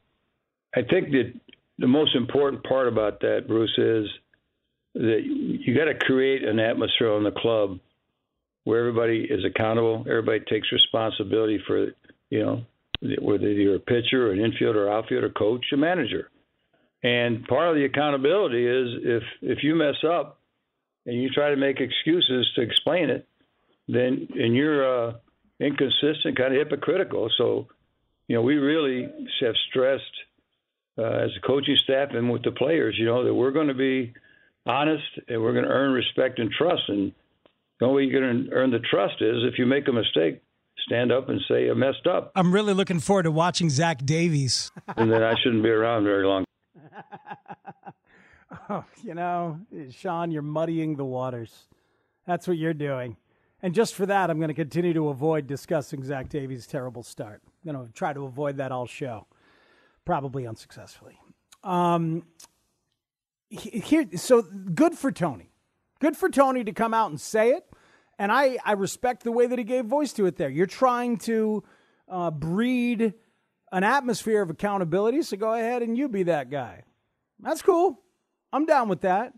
[0.74, 1.32] I think that
[1.78, 4.06] the most important part about that, Bruce, is
[4.94, 7.78] that you got to create an atmosphere in the club
[8.64, 11.88] where everybody is accountable, everybody takes responsibility for,
[12.30, 12.62] you know,
[13.20, 16.30] whether you're a pitcher, or an infielder, or outfielder, coach, a manager.
[17.02, 20.38] And part of the accountability is if if you mess up
[21.04, 23.26] and you try to make excuses to explain it,
[23.88, 25.14] then and you're uh,
[25.58, 27.28] inconsistent, kind of hypocritical.
[27.36, 27.66] So,
[28.28, 29.08] you know, we really
[29.40, 30.04] have stressed
[30.96, 33.74] uh, as a coaching staff and with the players, you know, that we're going to
[33.74, 34.14] be
[34.66, 36.82] honest and we're going to earn respect and trust.
[36.88, 37.12] And
[37.80, 40.42] the only way you're going to earn the trust is if you make a mistake,
[40.86, 42.32] stand up and say I messed up.
[42.34, 44.70] I'm really looking forward to watching Zach Davies.
[44.96, 46.44] and then I shouldn't be around very long.
[48.70, 49.58] oh, you know,
[49.90, 51.68] Sean, you're muddying the waters.
[52.26, 53.16] That's what you're doing.
[53.62, 57.42] And just for that, I'm going to continue to avoid discussing Zach Davies' terrible start.
[57.64, 59.26] I'm going to try to avoid that all show,
[60.04, 61.16] probably unsuccessfully.
[61.62, 62.24] Um,
[63.52, 65.52] here, so good for Tony.
[66.00, 67.64] Good for Tony to come out and say it.
[68.18, 70.48] And I, I respect the way that he gave voice to it there.
[70.48, 71.62] You're trying to
[72.08, 73.14] uh, breed
[73.70, 76.84] an atmosphere of accountability, so go ahead and you be that guy.
[77.40, 78.00] That's cool.
[78.52, 79.32] I'm down with that.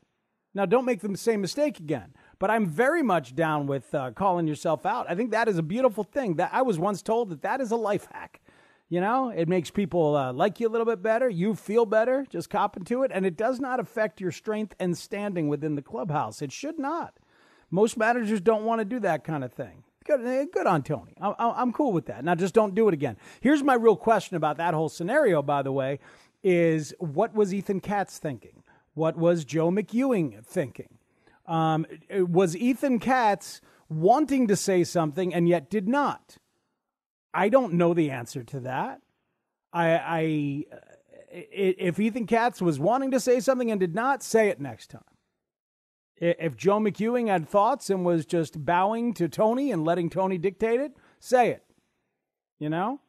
[0.54, 2.14] Now, don't make the same mistake again.
[2.38, 5.06] But I'm very much down with uh, calling yourself out.
[5.08, 6.36] I think that is a beautiful thing.
[6.36, 8.40] That I was once told that that is a life hack.
[8.88, 11.28] You know, it makes people uh, like you a little bit better.
[11.28, 14.96] You feel better just copping to it, and it does not affect your strength and
[14.96, 16.42] standing within the clubhouse.
[16.42, 17.18] It should not.
[17.70, 19.84] Most managers don't want to do that kind of thing.
[20.04, 21.14] Good, eh, good on Tony.
[21.20, 22.24] I'm, I'm cool with that.
[22.24, 23.16] Now, just don't do it again.
[23.40, 25.98] Here's my real question about that whole scenario, by the way,
[26.42, 28.62] is what was Ethan Katz thinking?
[28.92, 30.98] What was Joe McEwing thinking?
[31.46, 36.36] Um, was Ethan Katz wanting to say something and yet did not?
[37.34, 39.00] I don't know the answer to that.
[39.72, 40.64] I, I
[41.34, 45.02] if Ethan Katz was wanting to say something and did not, say it next time.
[46.16, 50.80] If Joe McEwing had thoughts and was just bowing to Tony and letting Tony dictate
[50.80, 51.64] it, say it.
[52.60, 53.00] You know?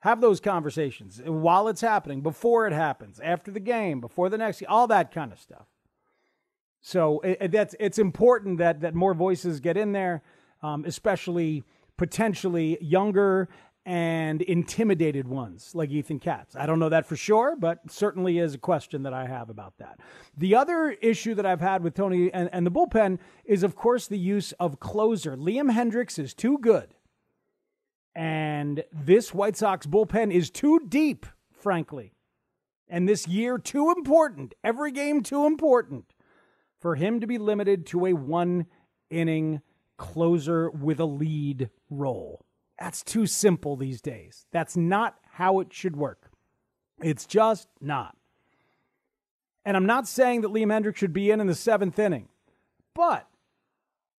[0.00, 4.60] Have those conversations while it's happening, before it happens, after the game, before the next,
[4.64, 5.66] all that kind of stuff.
[6.80, 10.22] So it, that's it's important that that more voices get in there,
[10.60, 11.62] um, especially
[12.02, 13.48] potentially younger
[13.86, 16.56] and intimidated ones like Ethan Katz.
[16.56, 19.74] I don't know that for sure, but certainly is a question that I have about
[19.78, 20.00] that.
[20.36, 24.08] The other issue that I've had with Tony and, and the bullpen is, of course,
[24.08, 25.36] the use of closer.
[25.36, 26.92] Liam Hendriks is too good.
[28.16, 32.14] And this White Sox bullpen is too deep, frankly.
[32.88, 34.56] And this year, too important.
[34.64, 36.06] Every game, too important
[36.80, 38.66] for him to be limited to a one
[39.08, 39.62] inning
[40.02, 42.44] closer with a lead role.
[42.78, 44.46] That's too simple these days.
[44.50, 46.30] That's not how it should work.
[47.00, 48.16] It's just not.
[49.64, 52.28] And I'm not saying that Liam Hendriks should be in in the seventh inning,
[52.94, 53.28] but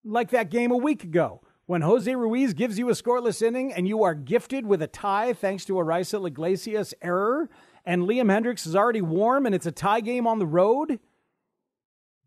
[0.06, 3.88] like that game a week ago, When Jose Ruiz gives you a scoreless inning and
[3.88, 7.50] you are gifted with a tie thanks to a Raisel Iglesias error,
[7.86, 11.00] and Liam Hendriks is already warm and it's a tie game on the road,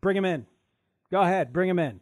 [0.01, 0.47] bring him in.
[1.11, 1.99] Go ahead, bring him in.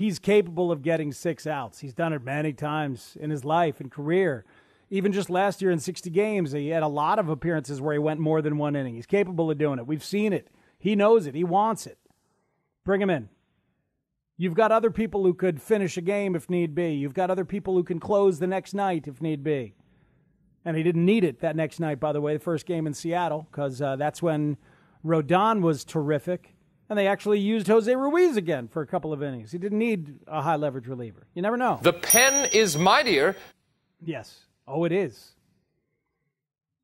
[0.00, 1.80] He's capable of getting six outs.
[1.80, 4.46] He's done it many times in his life and career.
[4.88, 7.98] Even just last year in 60 games, he had a lot of appearances where he
[7.98, 8.94] went more than one inning.
[8.94, 9.86] He's capable of doing it.
[9.86, 10.48] We've seen it.
[10.78, 11.34] He knows it.
[11.34, 11.98] He wants it.
[12.82, 13.28] Bring him in.
[14.38, 16.94] You've got other people who could finish a game if need be.
[16.94, 19.74] You've got other people who can close the next night if need be.
[20.64, 22.94] And he didn't need it that next night, by the way, the first game in
[22.94, 24.56] Seattle, because uh, that's when
[25.04, 26.54] Rodon was terrific.
[26.90, 29.52] And they actually used Jose Ruiz again for a couple of innings.
[29.52, 31.28] He didn't need a high leverage reliever.
[31.34, 31.78] You never know.
[31.80, 33.36] The pen is mightier.
[34.02, 34.40] Yes.
[34.66, 35.36] Oh, it is.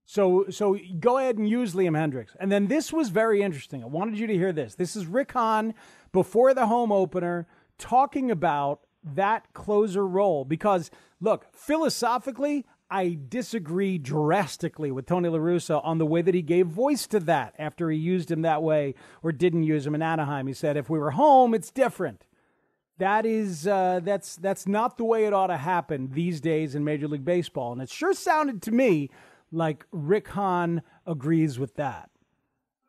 [0.04, 2.36] So, so go ahead and use Liam Hendriks.
[2.38, 3.82] And then this was very interesting.
[3.82, 4.76] I wanted you to hear this.
[4.76, 5.74] This is Rick Hahn
[6.12, 10.90] before the home opener talking about that closer role because
[11.20, 16.68] look, philosophically, I disagree drastically with Tony La Russa on the way that he gave
[16.68, 20.46] voice to that after he used him that way or didn't use him in Anaheim.
[20.46, 22.24] He said, if we were home, it's different.
[22.98, 26.82] That is uh, that's that's not the way it ought to happen these days in
[26.82, 29.10] Major League Baseball, and it sure sounded to me
[29.52, 32.08] like Rick Hahn agrees with that.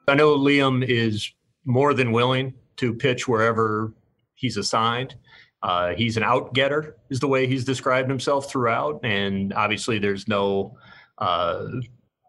[0.07, 1.33] I know Liam is
[1.65, 3.93] more than willing to pitch wherever
[4.33, 5.15] he's assigned.
[5.63, 9.00] Uh, he's an out getter, is the way he's described himself throughout.
[9.04, 10.78] And obviously, there's no
[11.17, 11.65] uh,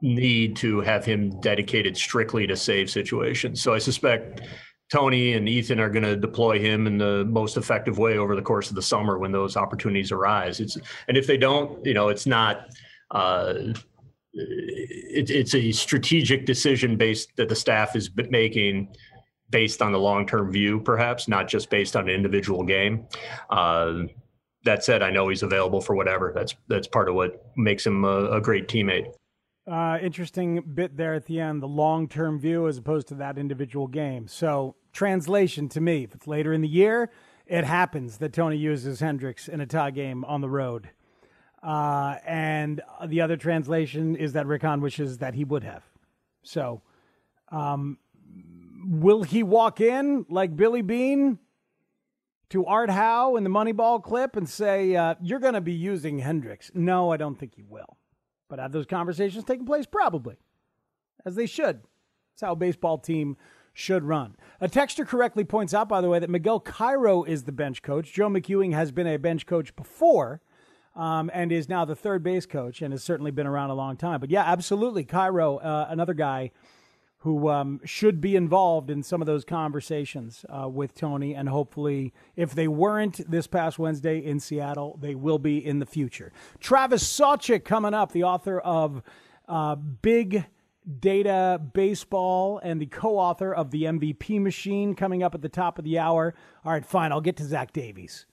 [0.02, 3.60] need to have him dedicated strictly to save situations.
[3.60, 4.42] So I suspect
[4.90, 8.42] Tony and Ethan are going to deploy him in the most effective way over the
[8.42, 10.60] course of the summer when those opportunities arise.
[10.60, 12.68] It's and if they don't, you know, it's not.
[13.10, 13.54] Uh,
[14.34, 18.88] it, it's a strategic decision based that the staff is making
[19.50, 23.06] based on the long-term view, perhaps not just based on an individual game.
[23.50, 24.02] Uh,
[24.64, 26.32] that said, I know he's available for whatever.
[26.34, 29.12] That's that's part of what makes him a, a great teammate.
[29.66, 33.86] Uh, interesting bit there at the end, the long-term view as opposed to that individual
[33.86, 34.26] game.
[34.26, 37.10] So, translation to me, if it's later in the year,
[37.46, 40.90] it happens that Tony uses Hendriks in a tie game on the road.
[41.62, 45.82] Uh, and the other translation is that Rick Hahn wishes that he would have.
[46.42, 46.80] So,
[47.50, 47.98] um,
[48.84, 51.38] will he walk in like Billy Beane
[52.50, 56.20] to Art Howe in the Moneyball clip and say, uh, You're going to be using
[56.20, 56.74] Hendriks?
[56.74, 57.98] No, I don't think he will.
[58.48, 59.86] But have those conversations taken place?
[59.86, 60.36] Probably,
[61.24, 61.82] as they should.
[62.32, 63.36] That's how a baseball team
[63.74, 64.36] should run.
[64.60, 68.12] A texter correctly points out, by the way, that Miguel Cairo is the bench coach.
[68.12, 70.40] Joe McEwing has been a bench coach before.
[70.96, 73.96] Um, and is now the third base coach and has certainly been around a long
[73.96, 74.18] time.
[74.18, 75.04] But yeah, absolutely.
[75.04, 76.50] Cairo, uh, another guy
[77.22, 81.34] who um, should be involved in some of those conversations uh, with Tony.
[81.34, 85.86] And hopefully, if they weren't this past Wednesday in Seattle, they will be in the
[85.86, 86.32] future.
[86.60, 89.02] Travis Sawchik coming up, the author of
[89.48, 90.46] uh, Big
[91.00, 95.78] Data Baseball and the co author of The MVP Machine, coming up at the top
[95.78, 96.34] of the hour.
[96.64, 97.10] All right, fine.
[97.10, 98.26] I'll get to Zach Davies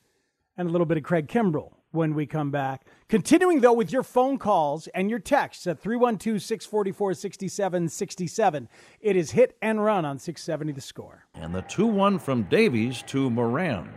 [0.58, 2.86] and a little bit of Craig Kimbrel when we come back.
[3.08, 8.70] Continuing, though, with your phone calls and your texts at 312 644 6767.
[9.02, 11.26] It is hit and run on 670 the score.
[11.34, 13.90] And the 2 1 from Davies to Moran.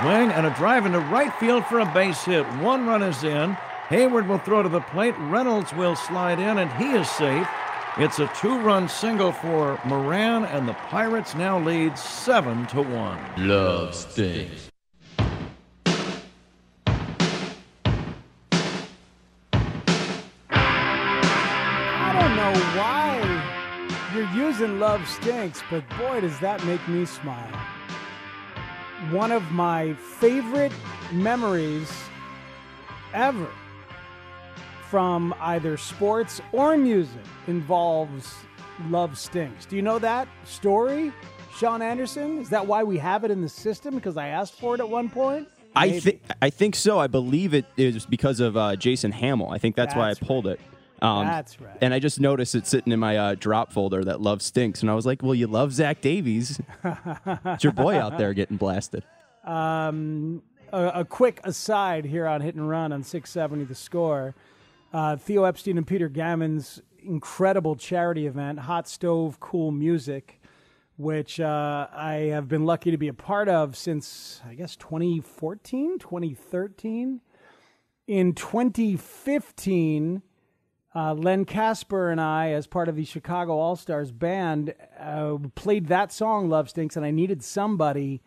[0.00, 2.44] Swing and a drive into right field for a base hit.
[2.60, 3.56] One run is in.
[3.88, 5.14] Hayward will throw to the plate.
[5.18, 7.48] Reynolds will slide in, and he is safe.
[7.98, 13.48] It's a two run single for Moran, and the Pirates now lead 7 to 1.
[13.48, 14.70] Love stinks.
[24.58, 27.52] You're Love Stinks, but boy, does that make me smile.
[29.10, 30.72] One of my favorite
[31.12, 31.92] memories
[33.12, 33.48] ever
[34.88, 38.34] from either sports or music involves
[38.88, 39.66] Love Stinks.
[39.66, 41.12] Do you know that story,
[41.54, 42.38] Sean Anderson?
[42.38, 43.94] Is that why we have it in the system?
[43.94, 45.48] Because I asked for it at one point?
[45.74, 46.98] I think I think so.
[46.98, 49.50] I believe it is because of uh, Jason Hammel.
[49.50, 50.54] I think that's, that's why I pulled right.
[50.54, 50.60] it.
[51.02, 51.76] Um, That's right.
[51.80, 54.90] And I just noticed it sitting in my uh, drop folder that love stinks, and
[54.90, 56.60] I was like, "Well, you love Zach Davies.
[56.84, 59.04] it's your boy out there getting blasted."
[59.44, 64.34] Um, a, a, quick aside here on Hit and Run on 670 The Score.
[64.92, 70.40] Uh, Theo Epstein and Peter Gammons' incredible charity event, Hot Stove Cool Music,
[70.96, 75.98] which uh, I have been lucky to be a part of since, I guess, 2014,
[75.98, 77.20] 2013.
[78.08, 80.22] In 2015,
[80.96, 85.88] uh, Len Kasper and I, as part of the Chicago All Stars band, uh, played
[85.88, 88.22] that song "Love Stinks," and I needed somebody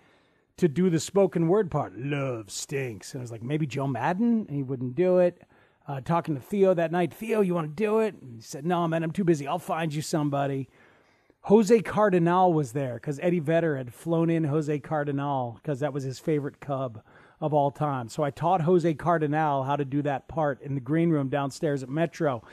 [0.59, 1.97] to do the spoken word part.
[1.97, 3.13] Love stinks.
[3.13, 4.45] And I was like, maybe Joe Maddon?
[4.47, 5.41] And he wouldn't do it.
[5.87, 8.13] Uh, talking to Theo that night, Theo, you want to do it?
[8.21, 9.47] And he said, no, man, I'm too busy.
[9.47, 10.69] I'll find you somebody.
[11.43, 16.03] Jose Cardenal was there because Eddie Vedder had flown in Jose Cardenal because that was
[16.03, 17.01] his favorite Cub
[17.41, 18.09] of all time.
[18.09, 21.83] So I taught Jose Cardenal how to do that part in the green room downstairs
[21.83, 22.43] at Metro.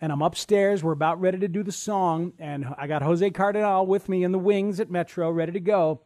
[0.00, 0.82] And I'm upstairs.
[0.82, 2.32] We're about ready to do the song.
[2.38, 6.00] And I got Jose Cardenal with me in the wings at Metro, ready to go.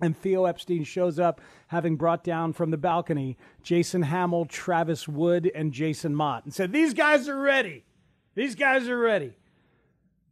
[0.00, 5.50] And Theo Epstein shows up, having brought down from the balcony Jason Hammel, Travis Wood,
[5.54, 7.84] and Jason Mott, and said, These guys are ready.
[8.34, 9.34] These guys are ready.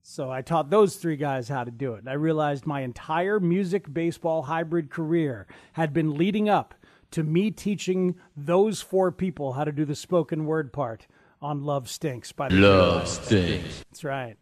[0.03, 2.00] So I taught those three guys how to do it.
[2.00, 6.74] And I realized my entire music baseball hybrid career had been leading up
[7.13, 11.07] to me teaching those four people how to do the spoken word part
[11.41, 13.85] on Love Stinks by the Love Stinks.
[13.91, 14.37] That's right.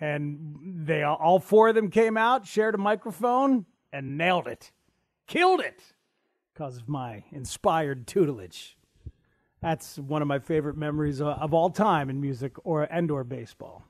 [0.00, 4.72] And they all four of them came out, shared a microphone, and nailed it.
[5.26, 5.80] Killed it
[6.54, 8.76] because of my inspired tutelage.
[9.60, 13.24] That's one of my favorite memories uh, of all time in music or and or
[13.24, 13.84] baseball.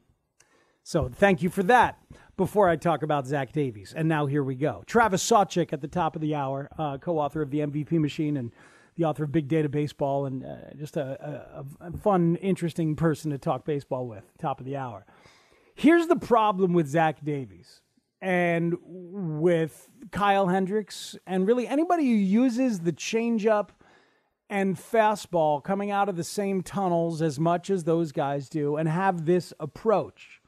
[0.90, 2.00] So thank you for that.
[2.36, 4.82] Before I talk about Zach Davies, and now here we go.
[4.86, 8.50] Travis Sawchik at the top of the hour, uh, co-author of the MVP Machine and
[8.96, 13.30] the author of Big Data Baseball, and uh, just a, a, a fun, interesting person
[13.30, 14.24] to talk baseball with.
[14.36, 15.06] Top of the hour.
[15.76, 17.82] Here's the problem with Zach Davies
[18.20, 23.68] and with Kyle Hendricks, and really anybody who uses the changeup
[24.48, 28.88] and fastball coming out of the same tunnels as much as those guys do and
[28.88, 30.39] have this approach.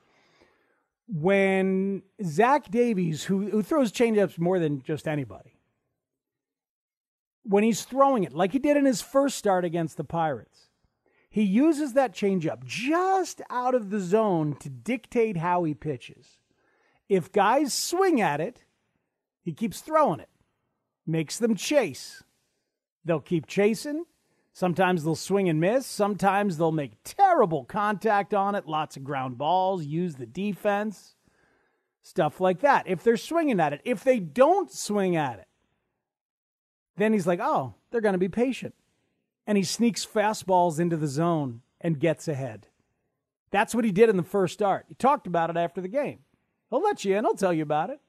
[1.08, 5.58] When Zach Davies, who, who throws changeups more than just anybody,
[7.42, 10.68] when he's throwing it, like he did in his first start against the Pirates,
[11.28, 16.38] he uses that changeup just out of the zone to dictate how he pitches.
[17.08, 18.60] If guys swing at it,
[19.42, 20.28] he keeps throwing it,
[21.06, 22.22] makes them chase.
[23.04, 24.04] They'll keep chasing.
[24.52, 25.86] Sometimes they'll swing and miss.
[25.86, 31.14] Sometimes they'll make terrible contact on it, lots of ground balls, use the defense,
[32.02, 32.86] stuff like that.
[32.86, 35.48] If they're swinging at it, if they don't swing at it,
[36.96, 38.74] then he's like, oh, they're going to be patient
[39.46, 42.68] and he sneaks fastballs into the zone and gets ahead.
[43.50, 44.86] That's what he did in the first start.
[44.88, 46.20] He talked about it after the game.
[46.70, 48.00] He'll let you in, he'll tell you about it.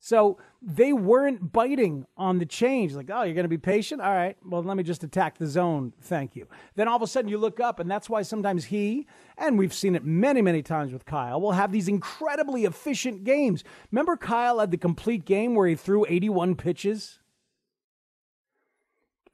[0.00, 4.02] So they weren't biting on the change, like, oh, you're going to be patient?
[4.02, 5.94] All right, well, let me just attack the zone.
[6.02, 6.46] Thank you.
[6.74, 9.06] Then all of a sudden you look up, and that's why sometimes he,
[9.38, 13.64] and we've seen it many, many times with Kyle, will have these incredibly efficient games.
[13.90, 17.20] Remember, Kyle had the complete game where he threw 81 pitches?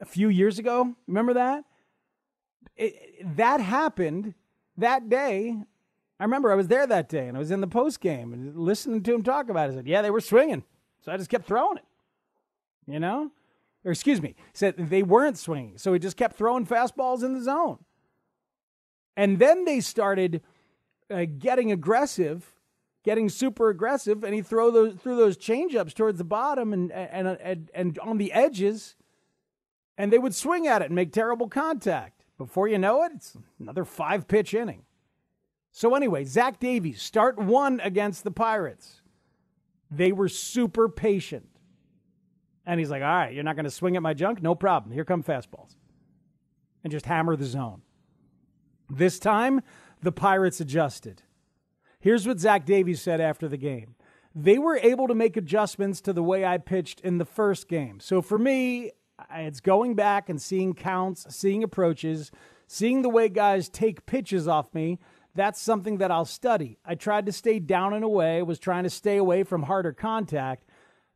[0.01, 0.95] a few years ago.
[1.07, 1.65] Remember that?
[2.77, 4.35] It, that happened
[4.77, 5.57] that day.
[6.21, 8.55] I remember I was there that day and I was in the post game and
[8.55, 9.73] listening to him talk about it.
[9.73, 10.63] I said, Yeah, they were swinging.
[11.01, 11.85] So I just kept throwing it.
[12.87, 13.33] You know?
[13.85, 15.79] Or excuse me, said they weren't swinging.
[15.79, 17.79] So he just kept throwing fastballs in the zone.
[19.17, 20.43] And then they started
[21.11, 22.53] uh, getting aggressive,
[23.03, 27.27] getting super aggressive, and he throw those threw those changeups towards the bottom and and
[27.27, 28.97] and, and on the edges
[30.01, 32.25] and they would swing at it and make terrible contact.
[32.39, 34.85] Before you know it, it's another five pitch inning.
[35.73, 39.03] So, anyway, Zach Davies, start one against the Pirates.
[39.91, 41.49] They were super patient.
[42.67, 44.43] And he's like, all right, you're not going to swing at my junk?
[44.43, 44.93] No problem.
[44.93, 45.77] Here come fastballs.
[46.85, 47.83] And just hammer the zone.
[48.89, 49.63] This time,
[50.03, 51.23] the Pirates adjusted.
[52.01, 53.95] Here's what Zach Davies said after the game.
[54.35, 58.01] They were able to make adjustments to the way I pitched in the first game.
[58.01, 58.93] So for me,
[59.35, 62.31] it's going back and seeing counts, seeing approaches,
[62.67, 64.99] seeing the way guys take pitches off me.
[65.35, 66.79] That's something that I'll study.
[66.85, 70.65] I tried to stay down and away, was trying to stay away from harder contact.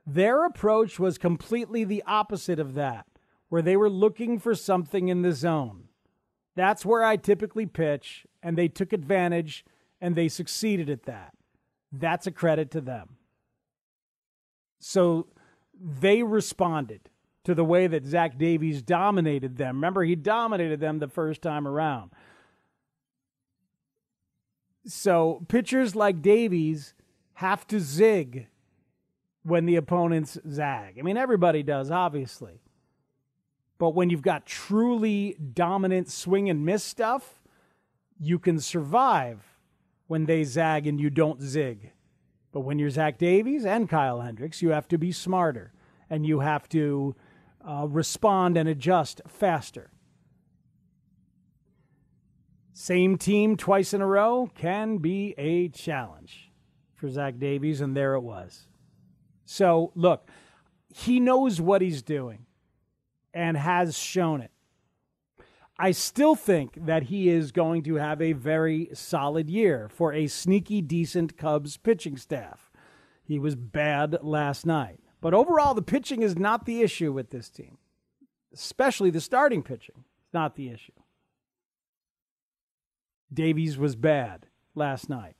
[0.07, 3.07] Their approach was completely the opposite of that,
[3.49, 5.89] where they were looking for something in the zone.
[6.55, 9.65] That's where I typically pitch, and they took advantage
[10.01, 11.35] and they succeeded at that.
[11.91, 13.17] That's a credit to them.
[14.79, 15.29] So
[15.81, 17.09] they responded
[17.45, 19.77] to the way that Zach Davies dominated them.
[19.77, 22.11] Remember, he dominated them the first time around.
[24.87, 26.95] So pitchers like Davies
[27.35, 28.49] have to zig
[29.43, 30.99] when the opponents zag.
[30.99, 32.61] I mean, everybody does, obviously.
[33.79, 37.43] But when you've got truly dominant swing and miss stuff,
[38.19, 39.43] you can survive
[40.07, 41.93] when they zag and you don't zig.
[42.53, 45.73] But when you're Zach Davies and Kyle Hendricks, you have to be smarter
[46.09, 47.17] and you have to
[47.69, 49.91] uh, respond and adjust faster.
[52.77, 56.51] Same team twice in a row can be a challenge
[56.97, 58.67] for Zach Davies, and there it was.
[59.45, 60.29] So, look,
[60.93, 62.47] he knows what he's doing
[63.33, 64.51] and has shown it.
[65.79, 70.27] I still think that he is going to have a very solid year for a
[70.27, 72.73] sneaky, decent Cubs pitching staff.
[73.23, 74.99] He was bad last night.
[75.21, 77.79] But overall, the pitching is not the issue with this team,
[78.53, 80.05] especially the starting pitching.
[80.25, 80.93] It's not the issue.
[83.33, 85.37] Davies was bad last night.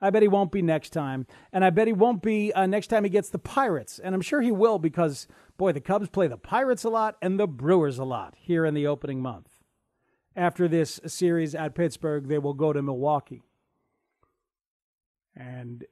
[0.00, 1.26] I bet he won't be next time.
[1.52, 3.98] And I bet he won't be uh, next time he gets the Pirates.
[3.98, 5.26] And I'm sure he will because,
[5.56, 8.74] boy, the Cubs play the Pirates a lot and the Brewers a lot here in
[8.74, 9.48] the opening month.
[10.36, 13.42] After this series at Pittsburgh, they will go to Milwaukee.
[15.34, 15.84] And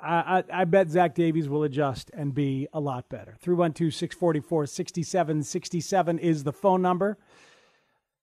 [0.00, 3.36] I, I, I bet Zach Davies will adjust and be a lot better.
[3.40, 7.16] 312 644 6767 is the phone number.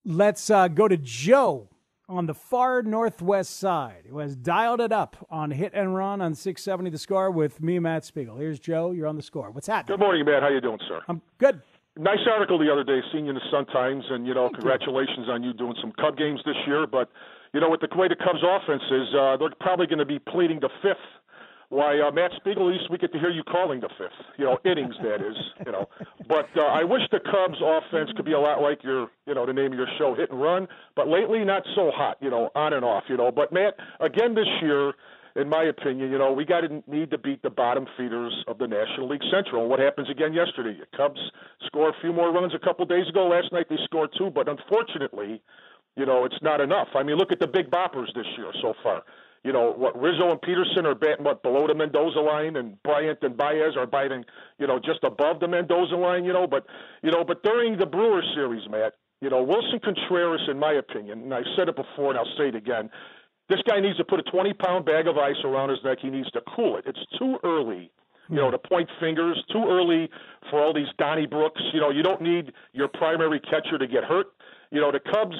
[0.04, 1.70] Let's uh, go to Joe
[2.10, 6.34] on the far northwest side who has dialed it up on hit and run on
[6.34, 8.38] 670 the score with me, Matt Spiegel.
[8.38, 8.92] Here's Joe.
[8.92, 9.52] You're on the score.
[9.52, 9.98] What's happening?
[9.98, 10.42] Good morning, Matt.
[10.42, 11.02] How you doing, sir?
[11.08, 11.62] I'm good.
[11.98, 14.56] Nice article the other day, seeing you in the Sun Times, and you know, Thank
[14.56, 15.34] congratulations you.
[15.34, 16.88] on you doing some Cub games this year.
[16.88, 17.10] But
[17.54, 20.18] you know, with the way the Cubs' offense is, uh, they're probably going to be
[20.18, 20.98] pleading the fifth.
[21.72, 24.12] Why, uh, Matt least we get to hear you calling the fifth.
[24.38, 25.38] You know, innings that is.
[25.66, 25.88] You know,
[26.28, 29.46] but uh, I wish the Cubs' offense could be a lot like your, you know,
[29.46, 30.68] the name of your show, hit and run.
[30.98, 32.18] But lately, not so hot.
[32.20, 33.06] You know, on and off.
[33.08, 34.92] You know, but Matt, again this year
[35.38, 38.58] in my opinion, you know, we got to need to beat the bottom feeders of
[38.58, 39.70] the National League Central.
[39.70, 40.78] What happens again yesterday?
[40.78, 41.22] The Cubs
[41.68, 43.28] score a few more runs a couple days ago.
[43.28, 45.42] Last night they scored two, but unfortunately,
[45.96, 46.90] you know, it's not enough.
[46.96, 49.04] I mean, look at the big boppers this year so far.
[49.44, 53.20] You know, what Rizzo and Pederson are batting what below the Mendoza line, and Bryant
[53.24, 54.24] and Baez are batting,
[54.60, 56.26] you know, just above the Mendoza line.
[56.26, 56.66] You know, but
[57.02, 61.22] you know, but during the Brewer series, Matt, you know, Willson Contreras, in my opinion,
[61.24, 62.90] and I've said it before and I'll say it again,
[63.50, 66.00] this guy needs to put a 20 pound bag of ice around his neck.
[66.02, 66.86] He needs to cool it.
[66.88, 67.92] It's too early,
[68.30, 69.44] you know, to point fingers.
[69.52, 70.10] Too early
[70.50, 71.62] for all these Donniebrooks.
[71.74, 74.28] You know, you don't need your primary catcher to get hurt.
[74.72, 75.36] You know, the Cubs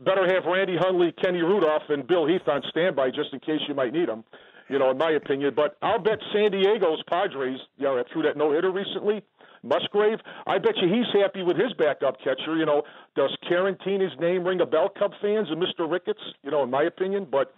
[0.00, 3.74] better have Randy Hundley, Kenny Rudolph, and Bill Heath on standby just in case you
[3.74, 4.24] might need them.
[4.68, 5.52] You know, in my opinion.
[5.54, 9.22] But I'll bet San Diego's Padres, you know, threw that no hitter recently.
[9.62, 12.56] Musgrove, I bet you he's happy with his backup catcher.
[12.56, 12.82] You know,
[13.16, 15.90] does Caratini's name ring a bell, Cub fans, and Mr.
[15.90, 16.20] Ricketts?
[16.42, 17.54] You know, in my opinion, but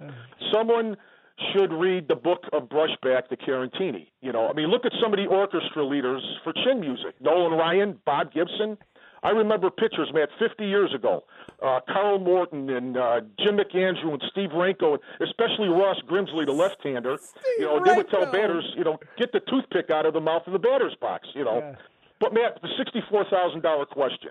[0.53, 0.97] someone
[1.53, 4.09] should read the book of Brushback to Caratini.
[4.21, 7.59] You know, I mean, look at some of the orchestra leaders for chin music: Nolan
[7.59, 8.79] Ryan, Bob Gibson.
[9.23, 11.25] I remember pitchers, Matt, 50 years ago.
[11.63, 17.19] Uh, Carl Morton and uh, Jim McAndrew and Steve Renko, especially Ross Grimsley, the left-hander.
[17.59, 20.43] you know, they would tell batters, you know, get the toothpick out of the mouth
[20.47, 21.27] of the batter's box.
[21.35, 21.75] You know, yeah.
[22.21, 24.31] but Matt, the sixty-four thousand dollar question.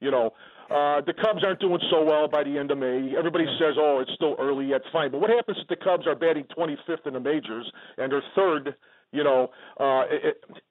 [0.00, 0.34] You know,
[0.70, 3.14] uh, the Cubs aren't doing so well by the end of May.
[3.16, 6.14] Everybody says, "Oh, it's still early yet." Fine, but what happens if the Cubs are
[6.14, 8.74] batting 25th in the majors and they're third?
[9.12, 10.02] You know, uh,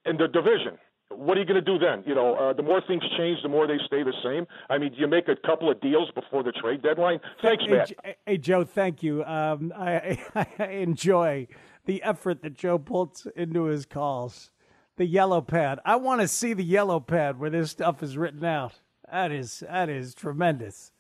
[0.06, 0.78] in the division
[1.10, 2.04] what are you going to do then?
[2.06, 4.46] You know, uh, the more things change, the more they stay the same.
[4.70, 7.20] I mean, do you make a couple of deals before the trade deadline?
[7.42, 7.92] Thanks, hey, Matt.
[8.04, 9.24] Hey, hey, Joe, thank you.
[9.24, 10.20] Um, I,
[10.60, 11.48] I enjoy
[11.86, 14.52] the effort that Joe puts into his calls.
[14.98, 15.80] The yellow pad.
[15.84, 18.80] I want to see the yellow pad where this stuff is written out.
[19.12, 20.94] That is that is tremendous.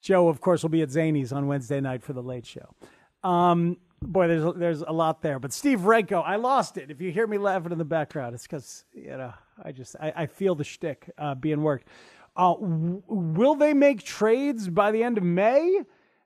[0.00, 2.74] Joe, of course, will be at Zanies on Wednesday night for the late show.
[3.22, 5.38] Um, boy, there's there's a lot there.
[5.38, 6.90] But Steve Renko, I lost it.
[6.90, 9.32] If you hear me laughing in the background, it's because you know
[9.62, 11.88] I just I, I feel the shtick uh, being worked.
[12.36, 15.80] Uh, w- will they make trades by the end of May?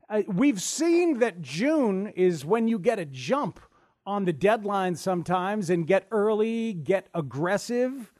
[0.08, 3.60] Uh, we've seen that June is when you get a jump
[4.04, 8.12] on the deadline sometimes and get early, get aggressive.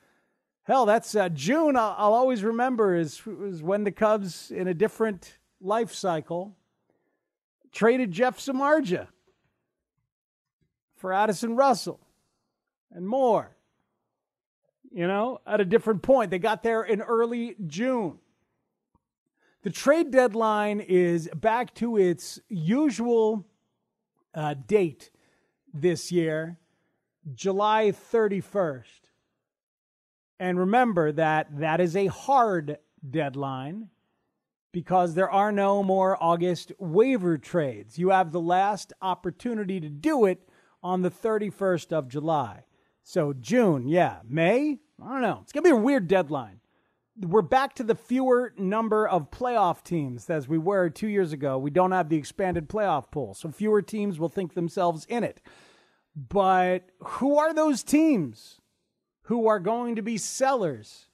[0.63, 1.75] Hell, that's uh, June.
[1.77, 6.55] I'll, I'll always remember is, is when the Cubs, in a different life cycle,
[7.73, 9.09] traded Jeff Samardzija
[11.01, 11.99] for Addison Russell
[12.93, 13.57] and more.
[14.93, 16.31] You know, at a different point.
[16.31, 18.19] They got there in early June.
[19.63, 23.47] The trade deadline is back to its usual
[24.35, 25.11] uh, date
[25.73, 26.59] this year,
[27.35, 29.11] July 31st.
[30.41, 32.79] And remember that that is a hard
[33.09, 33.91] deadline
[34.73, 37.99] because there are no more August waiver trades.
[37.99, 40.49] You have the last opportunity to do it
[40.83, 42.65] on the 31st of July.
[43.03, 44.19] So June, yeah.
[44.29, 44.79] May?
[45.03, 45.41] I don't know.
[45.43, 46.61] It's going to be a weird deadline.
[47.19, 51.59] We're back to the fewer number of playoff teams as we were two years ago.
[51.59, 55.43] We don't have the expanded playoff pool, so fewer teams will think themselves in it.
[56.17, 58.61] But who are those teams
[59.23, 61.09] who are going to be sellers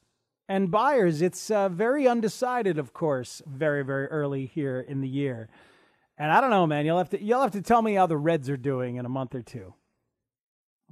[0.48, 1.22] and buyers?
[1.22, 5.48] It's uh, very undecided, of course, very, very early here in the year.
[6.18, 6.86] And I don't know, man.
[6.86, 9.08] You'll have to you'll have to tell me how the Reds are doing in a
[9.10, 9.74] month or two.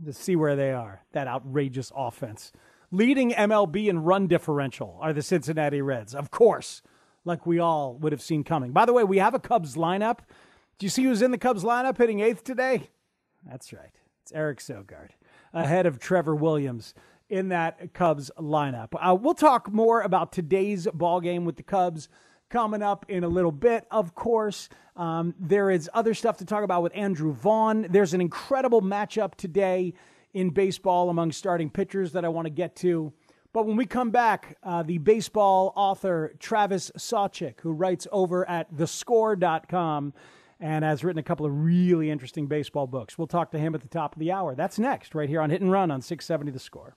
[0.05, 1.05] to see where they are.
[1.13, 2.53] That outrageous offense.
[2.91, 6.83] Leading MLB in run differential are the Cincinnati Reds, of course,
[7.25, 8.73] like we all would have seen coming.
[8.73, 10.19] By the way, we have a Cubs lineup.
[10.79, 12.91] Do you see who's in the Cubs lineup hitting eighth today?
[13.49, 14.01] That's right.
[14.23, 15.11] It's Eric Sogard
[15.53, 16.95] ahead of Trevor Williams
[17.29, 18.89] in that Cubs lineup.
[19.01, 22.09] Uh, we'll talk more about today's ball game with the Cubs
[22.55, 23.85] coming up in a little bit.
[23.91, 27.85] Of course, um, there is other stuff to talk about with Andrew Vaughn.
[27.91, 29.93] There's an incredible matchup today
[30.35, 33.13] in baseball among starting pitchers that I want to get to.
[33.53, 38.73] But when we come back, uh, the baseball author Travis Sawchik, who writes over at
[38.73, 40.13] thescore.com
[40.61, 43.19] and has written a couple of really interesting baseball books.
[43.19, 44.55] We'll talk to him at the top of the hour.
[44.55, 46.97] That's next, right here on Hit and Run on 670 The Score.